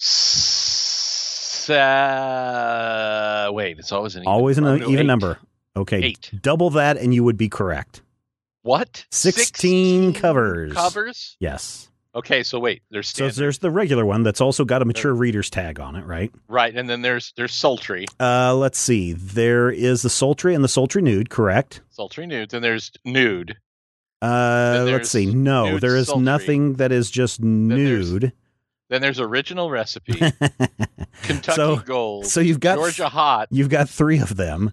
S- 0.00 1.70
uh, 1.70 3.50
wait, 3.52 3.78
it's 3.78 3.92
always 3.92 4.16
an 4.16 4.22
even 4.22 4.32
Always 4.32 4.58
an 4.58 4.64
number. 4.64 4.84
Even 4.86 4.98
eight. 4.98 5.06
number. 5.06 5.38
Okay. 5.76 6.02
Eight. 6.02 6.30
Double 6.42 6.70
that 6.70 6.96
and 6.96 7.14
you 7.14 7.22
would 7.22 7.36
be 7.36 7.48
correct. 7.48 8.02
What? 8.62 9.06
16 9.10 10.12
covers. 10.14 10.72
Covers? 10.72 11.36
Yes. 11.38 11.88
Okay, 12.12 12.42
so 12.42 12.58
wait, 12.58 12.82
there's 12.90 13.08
So 13.08 13.28
there's 13.28 13.58
the 13.58 13.70
regular 13.70 14.04
one 14.04 14.24
that's 14.24 14.40
also 14.40 14.64
got 14.64 14.82
a 14.82 14.84
mature 14.84 15.14
reader's 15.14 15.48
tag 15.48 15.78
on 15.78 15.94
it, 15.94 16.04
right? 16.04 16.32
right, 16.48 16.74
and 16.74 16.90
then 16.90 17.02
there's 17.02 17.32
there's 17.36 17.52
sultry, 17.54 18.04
Uh, 18.18 18.52
let's 18.56 18.80
see. 18.80 19.12
There 19.12 19.70
is 19.70 20.02
the 20.02 20.10
Sultry 20.10 20.56
and 20.56 20.64
the 20.64 20.68
Sultry 20.68 21.02
Nude, 21.02 21.30
correct? 21.30 21.82
sultry 21.90 22.26
nude. 22.26 22.50
Then 22.50 22.62
there's 22.62 22.90
nude. 23.04 23.56
Uh, 24.22 24.84
let's 24.86 25.10
see. 25.10 25.26
No, 25.26 25.78
there 25.78 25.96
is 25.96 26.08
sultry. 26.08 26.24
nothing 26.24 26.74
that 26.74 26.92
is 26.92 27.10
just 27.10 27.40
nude. 27.40 28.32
Then 28.88 29.02
there's 29.02 29.20
original 29.20 29.70
recipe, 29.70 30.14
Kentucky 31.22 31.54
so, 31.54 31.76
Gold, 31.76 32.26
so 32.26 32.40
you've 32.40 32.58
got 32.58 32.74
Georgia 32.74 33.08
Hot. 33.08 33.46
You've 33.52 33.68
got 33.68 33.88
three 33.88 34.18
of 34.18 34.36
them, 34.36 34.72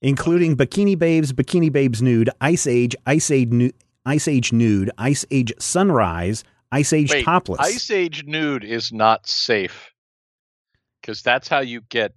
including 0.00 0.56
Bikini 0.56 0.98
Babes, 0.98 1.34
Bikini 1.34 1.70
Babes 1.70 2.00
Nude, 2.00 2.30
Ice 2.40 2.66
Age, 2.66 2.96
Ice 3.04 3.30
Age 3.30 3.50
Nude, 3.50 3.74
Ice 4.06 4.26
Age 4.26 4.54
Nude, 4.54 4.90
Ice 4.96 5.26
Age 5.30 5.52
Sunrise, 5.58 6.44
Ice 6.72 6.94
Age 6.94 7.12
Wait, 7.12 7.24
Topless. 7.26 7.60
Ice 7.60 7.90
Age 7.90 8.24
nude 8.24 8.64
is 8.64 8.90
not 8.90 9.28
safe 9.28 9.92
because 11.02 11.22
that's 11.22 11.46
how 11.46 11.60
you 11.60 11.82
get 11.90 12.14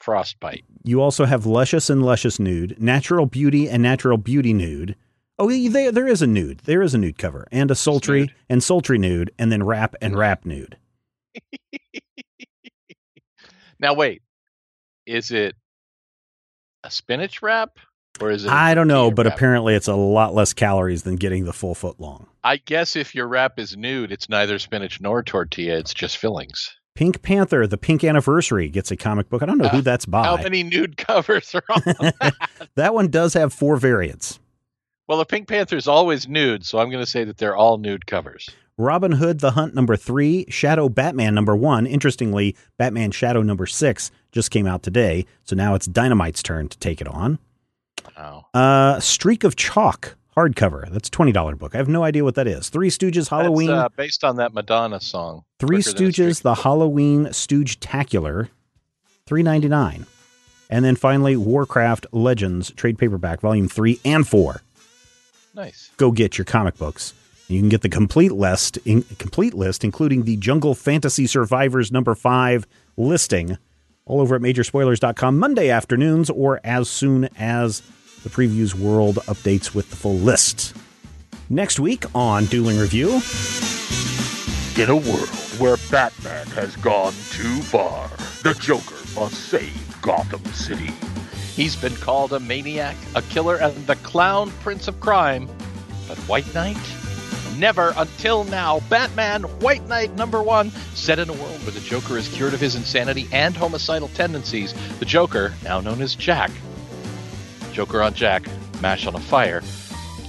frostbite. 0.00 0.64
You 0.84 1.00
also 1.00 1.24
have 1.24 1.46
Luscious 1.46 1.88
and 1.88 2.04
Luscious 2.04 2.38
Nude, 2.38 2.76
Natural 2.78 3.24
Beauty 3.24 3.70
and 3.70 3.82
Natural 3.82 4.18
Beauty 4.18 4.52
Nude, 4.52 4.96
Oh, 5.38 5.46
y- 5.48 5.68
there 5.70 5.90
there 5.92 6.06
is 6.06 6.22
a 6.22 6.26
nude. 6.26 6.60
There 6.64 6.82
is 6.82 6.94
a 6.94 6.98
nude 6.98 7.18
cover 7.18 7.46
and 7.50 7.70
a 7.70 7.74
sultry 7.74 8.20
nude. 8.20 8.34
and 8.48 8.62
sultry 8.62 8.98
nude, 8.98 9.30
and 9.38 9.50
then 9.50 9.62
rap 9.64 9.94
and 10.00 10.16
rap 10.16 10.44
nude. 10.44 10.76
Now 13.80 13.94
wait, 13.94 14.22
is 15.06 15.30
it 15.30 15.56
a 16.84 16.90
spinach 16.90 17.42
wrap 17.42 17.78
or 18.20 18.30
is 18.30 18.44
it? 18.44 18.50
I 18.50 18.74
don't 18.74 18.88
know, 18.88 19.10
but 19.10 19.26
wrap? 19.26 19.34
apparently 19.34 19.74
it's 19.74 19.88
a 19.88 19.94
lot 19.94 20.34
less 20.34 20.52
calories 20.52 21.02
than 21.02 21.16
getting 21.16 21.44
the 21.44 21.52
full 21.52 21.74
foot 21.74 21.98
long. 22.00 22.28
I 22.44 22.58
guess 22.58 22.94
if 22.96 23.14
your 23.14 23.26
wrap 23.26 23.58
is 23.58 23.76
nude, 23.76 24.12
it's 24.12 24.28
neither 24.28 24.58
spinach 24.58 25.00
nor 25.00 25.22
tortilla. 25.22 25.76
It's 25.76 25.92
just 25.92 26.16
fillings. 26.18 26.70
Pink 26.94 27.22
Panther, 27.22 27.66
the 27.66 27.76
Pink 27.76 28.04
Anniversary, 28.04 28.68
gets 28.68 28.92
a 28.92 28.96
comic 28.96 29.28
book. 29.28 29.42
I 29.42 29.46
don't 29.46 29.58
know 29.58 29.68
who 29.68 29.78
Uh, 29.78 29.82
that's 29.82 30.06
by. 30.06 30.24
How 30.24 30.36
many 30.36 30.62
nude 30.62 30.96
covers 31.06 31.52
are 31.54 31.64
on? 31.68 32.12
that 32.76 32.94
one 32.94 33.08
does 33.08 33.34
have 33.34 33.52
four 33.52 33.76
variants. 33.76 34.38
Well, 35.08 35.18
the 35.18 35.24
Pink 35.24 35.48
Panther's 35.48 35.86
always 35.88 36.28
nude, 36.28 36.64
so 36.64 36.78
I'm 36.78 36.90
going 36.90 37.02
to 37.04 37.10
say 37.10 37.24
that 37.24 37.36
they're 37.38 37.56
all 37.56 37.78
nude 37.78 38.06
covers. 38.06 38.48
Robin 38.76 39.12
Hood, 39.12 39.38
The 39.38 39.52
Hunt 39.52 39.74
number 39.74 39.96
three, 39.96 40.46
Shadow 40.48 40.88
Batman 40.88 41.34
number 41.34 41.54
one. 41.54 41.86
Interestingly, 41.86 42.56
Batman 42.76 43.12
Shadow 43.12 43.42
number 43.42 43.66
six 43.66 44.10
just 44.32 44.50
came 44.50 44.66
out 44.66 44.82
today, 44.82 45.26
so 45.44 45.54
now 45.54 45.74
it's 45.76 45.86
Dynamite's 45.86 46.42
turn 46.42 46.68
to 46.68 46.78
take 46.78 47.00
it 47.00 47.06
on. 47.06 47.38
Oh, 48.18 48.42
Uh, 48.52 48.98
Streak 48.98 49.44
of 49.44 49.54
Chalk 49.54 50.16
hardcover. 50.36 50.90
That's 50.90 51.06
a 51.06 51.10
twenty 51.12 51.30
dollar 51.30 51.54
book. 51.54 51.74
I 51.76 51.78
have 51.78 51.88
no 51.88 52.02
idea 52.02 52.24
what 52.24 52.34
that 52.34 52.48
is. 52.48 52.68
Three 52.68 52.90
Stooges 52.90 53.28
Halloween. 53.28 53.68
That's, 53.68 53.92
uh, 53.92 53.96
based 53.96 54.24
on 54.24 54.36
that 54.36 54.52
Madonna 54.52 54.98
song. 54.98 55.44
Three 55.60 55.80
Quicker 55.80 55.96
Than 55.96 56.06
a 56.06 56.08
Stooges, 56.10 56.42
the 56.42 56.54
Halloween 56.56 57.32
Stooge 57.32 57.78
Tacular, 57.78 58.48
three 59.26 59.44
ninety 59.44 59.68
nine, 59.68 60.06
and 60.68 60.84
then 60.84 60.96
finally 60.96 61.36
Warcraft 61.36 62.06
Legends 62.10 62.72
trade 62.72 62.98
paperback 62.98 63.40
volume 63.40 63.68
three 63.68 64.00
and 64.04 64.26
four. 64.26 64.62
Nice. 65.54 65.90
Go 65.96 66.10
get 66.10 66.36
your 66.36 66.44
comic 66.44 66.76
books. 66.76 67.14
You 67.48 67.60
can 67.60 67.68
get 67.68 67.82
the 67.82 67.88
complete 67.88 68.32
list, 68.32 68.78
in, 68.78 69.02
complete 69.18 69.54
list, 69.54 69.84
including 69.84 70.24
the 70.24 70.36
Jungle 70.36 70.74
Fantasy 70.74 71.26
Survivors 71.26 71.92
number 71.92 72.14
five 72.14 72.66
listing, 72.96 73.58
all 74.06 74.20
over 74.20 74.34
at 74.34 74.42
Majorspoilers.com 74.42 75.38
Monday 75.38 75.70
afternoons, 75.70 76.30
or 76.30 76.60
as 76.64 76.88
soon 76.88 77.28
as 77.36 77.82
the 78.22 78.30
previews 78.30 78.74
world 78.74 79.16
updates 79.26 79.74
with 79.74 79.90
the 79.90 79.96
full 79.96 80.16
list. 80.16 80.74
Next 81.50 81.78
week 81.78 82.04
on 82.14 82.46
Dueling 82.46 82.78
Review. 82.78 83.20
In 84.76 84.90
a 84.90 84.96
world 84.96 85.28
where 85.58 85.76
Batman 85.90 86.46
has 86.48 86.74
gone 86.76 87.12
too 87.30 87.60
far, 87.62 88.08
the 88.42 88.56
Joker 88.58 88.96
must 89.14 89.34
save 89.34 90.02
Gotham 90.02 90.44
City. 90.46 90.92
He's 91.54 91.76
been 91.76 91.94
called 91.94 92.32
a 92.32 92.40
maniac, 92.40 92.96
a 93.14 93.22
killer, 93.22 93.56
and 93.56 93.86
the 93.86 93.96
clown 93.96 94.50
prince 94.62 94.88
of 94.88 94.98
crime. 95.00 95.48
But 96.08 96.18
White 96.20 96.52
Knight? 96.52 96.76
Never 97.56 97.94
until 97.96 98.42
now. 98.44 98.80
Batman 98.88 99.44
White 99.60 99.86
Knight 99.86 100.14
number 100.16 100.42
one, 100.42 100.70
set 100.94 101.20
in 101.20 101.28
a 101.28 101.32
world 101.32 101.62
where 101.62 101.70
the 101.70 101.80
Joker 101.80 102.18
is 102.18 102.28
cured 102.28 102.54
of 102.54 102.60
his 102.60 102.74
insanity 102.74 103.28
and 103.30 103.56
homicidal 103.56 104.08
tendencies. 104.08 104.74
The 104.98 105.04
Joker, 105.04 105.54
now 105.62 105.80
known 105.80 106.02
as 106.02 106.16
Jack, 106.16 106.50
Joker 107.72 108.02
on 108.02 108.14
Jack, 108.14 108.48
Mash 108.80 109.06
on 109.06 109.14
a 109.14 109.20
Fire, 109.20 109.62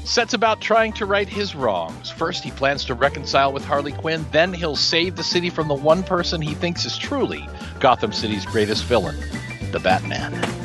sets 0.03 0.35
about 0.35 0.61
trying 0.61 0.93
to 0.93 1.07
right 1.07 1.27
his 1.27 1.55
wrongs. 1.55 2.11
First, 2.11 2.43
he 2.43 2.51
plans 2.51 2.85
to 2.85 2.93
reconcile 2.93 3.51
with 3.51 3.65
Harley 3.65 3.93
Quinn, 3.93 4.25
then, 4.31 4.53
he'll 4.53 4.75
save 4.75 5.15
the 5.15 5.23
city 5.23 5.49
from 5.49 5.67
the 5.67 5.73
one 5.73 6.03
person 6.03 6.41
he 6.41 6.53
thinks 6.53 6.85
is 6.85 6.97
truly 6.97 7.49
Gotham 7.79 8.13
City's 8.13 8.45
greatest 8.45 8.83
villain, 8.83 9.17
the 9.71 9.79
Batman. 9.79 10.64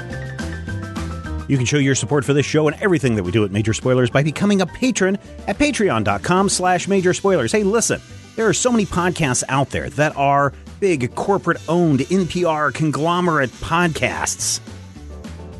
You 1.50 1.56
can 1.56 1.66
show 1.66 1.78
your 1.78 1.96
support 1.96 2.24
for 2.24 2.32
this 2.32 2.46
show 2.46 2.68
and 2.68 2.80
everything 2.80 3.16
that 3.16 3.24
we 3.24 3.32
do 3.32 3.44
at 3.44 3.50
Major 3.50 3.74
Spoilers 3.74 4.08
by 4.08 4.22
becoming 4.22 4.60
a 4.60 4.66
patron 4.66 5.18
at 5.48 5.58
patreon.com 5.58 6.48
slash 6.48 6.86
major 6.86 7.12
spoilers. 7.12 7.50
Hey, 7.50 7.64
listen, 7.64 8.00
there 8.36 8.46
are 8.46 8.52
so 8.52 8.70
many 8.70 8.86
podcasts 8.86 9.42
out 9.48 9.70
there 9.70 9.90
that 9.90 10.16
are 10.16 10.52
big 10.78 11.12
corporate 11.16 11.58
owned 11.68 11.98
NPR 11.98 12.72
conglomerate 12.72 13.50
podcasts. 13.50 14.60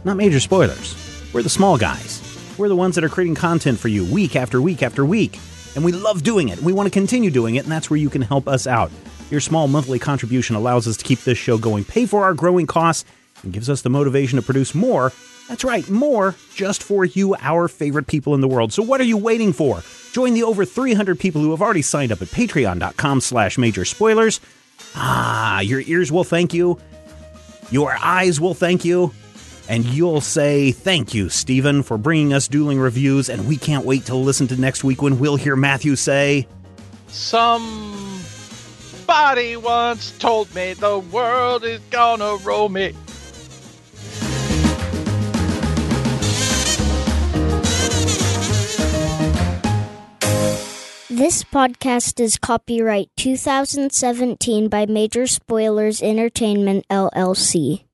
Not 0.05 0.16
major 0.16 0.38
spoilers. 0.38 0.94
We're 1.33 1.42
the 1.42 1.48
small 1.48 1.76
guys. 1.76 2.22
We're 2.57 2.68
the 2.68 2.76
ones 2.76 2.94
that 2.94 3.03
are 3.03 3.09
creating 3.09 3.35
content 3.35 3.81
for 3.81 3.88
you 3.88 4.05
week 4.14 4.37
after 4.37 4.62
week 4.62 4.85
after 4.85 5.05
week. 5.05 5.40
And 5.74 5.85
we 5.85 5.90
love 5.90 6.22
doing 6.22 6.50
it. 6.50 6.61
We 6.61 6.72
want 6.72 6.87
to 6.87 6.92
continue 6.92 7.33
doing 7.33 7.57
it, 7.57 7.64
and 7.64 7.72
that's 7.72 7.90
where 7.90 7.98
you 7.98 8.11
can 8.11 8.22
help 8.22 8.46
us 8.46 8.68
out. 8.68 8.92
Your 9.29 9.40
small 9.40 9.66
monthly 9.66 9.98
contribution 9.98 10.55
allows 10.55 10.87
us 10.87 10.96
to 10.98 11.05
keep 11.05 11.24
this 11.24 11.37
show 11.37 11.59
going, 11.59 11.85
pay 11.85 12.07
for 12.07 12.22
our 12.22 12.35
growing 12.35 12.68
costs, 12.68 13.05
and 13.42 13.53
gives 13.53 13.68
us 13.68 13.83
the 13.83 13.90
motivation 13.90 14.37
to 14.37 14.42
produce 14.42 14.72
more. 14.72 15.12
That's 15.50 15.64
right, 15.64 15.86
more 15.90 16.36
just 16.54 16.80
for 16.80 17.04
you, 17.04 17.34
our 17.40 17.66
favorite 17.66 18.06
people 18.06 18.36
in 18.36 18.40
the 18.40 18.46
world. 18.46 18.72
So 18.72 18.84
what 18.84 19.00
are 19.00 19.04
you 19.04 19.16
waiting 19.16 19.52
for? 19.52 19.82
Join 20.12 20.32
the 20.34 20.44
over 20.44 20.64
300 20.64 21.18
people 21.18 21.40
who 21.40 21.50
have 21.50 21.60
already 21.60 21.82
signed 21.82 22.12
up 22.12 22.22
at 22.22 22.28
patreon.com 22.28 23.20
slash 23.20 23.58
major 23.58 23.84
spoilers. 23.84 24.38
Ah, 24.94 25.58
your 25.58 25.80
ears 25.80 26.12
will 26.12 26.22
thank 26.22 26.54
you. 26.54 26.78
Your 27.72 27.96
eyes 28.00 28.40
will 28.40 28.54
thank 28.54 28.84
you. 28.84 29.12
And 29.68 29.84
you'll 29.86 30.20
say, 30.20 30.70
Thank 30.70 31.14
you, 31.14 31.28
Stephen, 31.28 31.82
for 31.82 31.98
bringing 31.98 32.32
us 32.32 32.46
dueling 32.46 32.78
reviews. 32.78 33.28
And 33.28 33.48
we 33.48 33.56
can't 33.56 33.84
wait 33.84 34.06
to 34.06 34.14
listen 34.14 34.46
to 34.48 34.56
next 34.56 34.84
week 34.84 35.02
when 35.02 35.18
we'll 35.18 35.34
hear 35.34 35.56
Matthew 35.56 35.96
say, 35.96 36.46
Somebody 37.08 38.22
once 39.56 40.16
told 40.18 40.54
me 40.54 40.74
the 40.74 41.00
world 41.00 41.64
is 41.64 41.80
gonna 41.90 42.36
roll 42.36 42.68
me. 42.68 42.94
This 51.20 51.44
podcast 51.44 52.18
is 52.18 52.38
copyright 52.38 53.11
2017 53.18 54.70
by 54.70 54.87
Major 54.87 55.26
Spoilers 55.26 56.00
Entertainment, 56.00 56.87
LLC. 56.88 57.85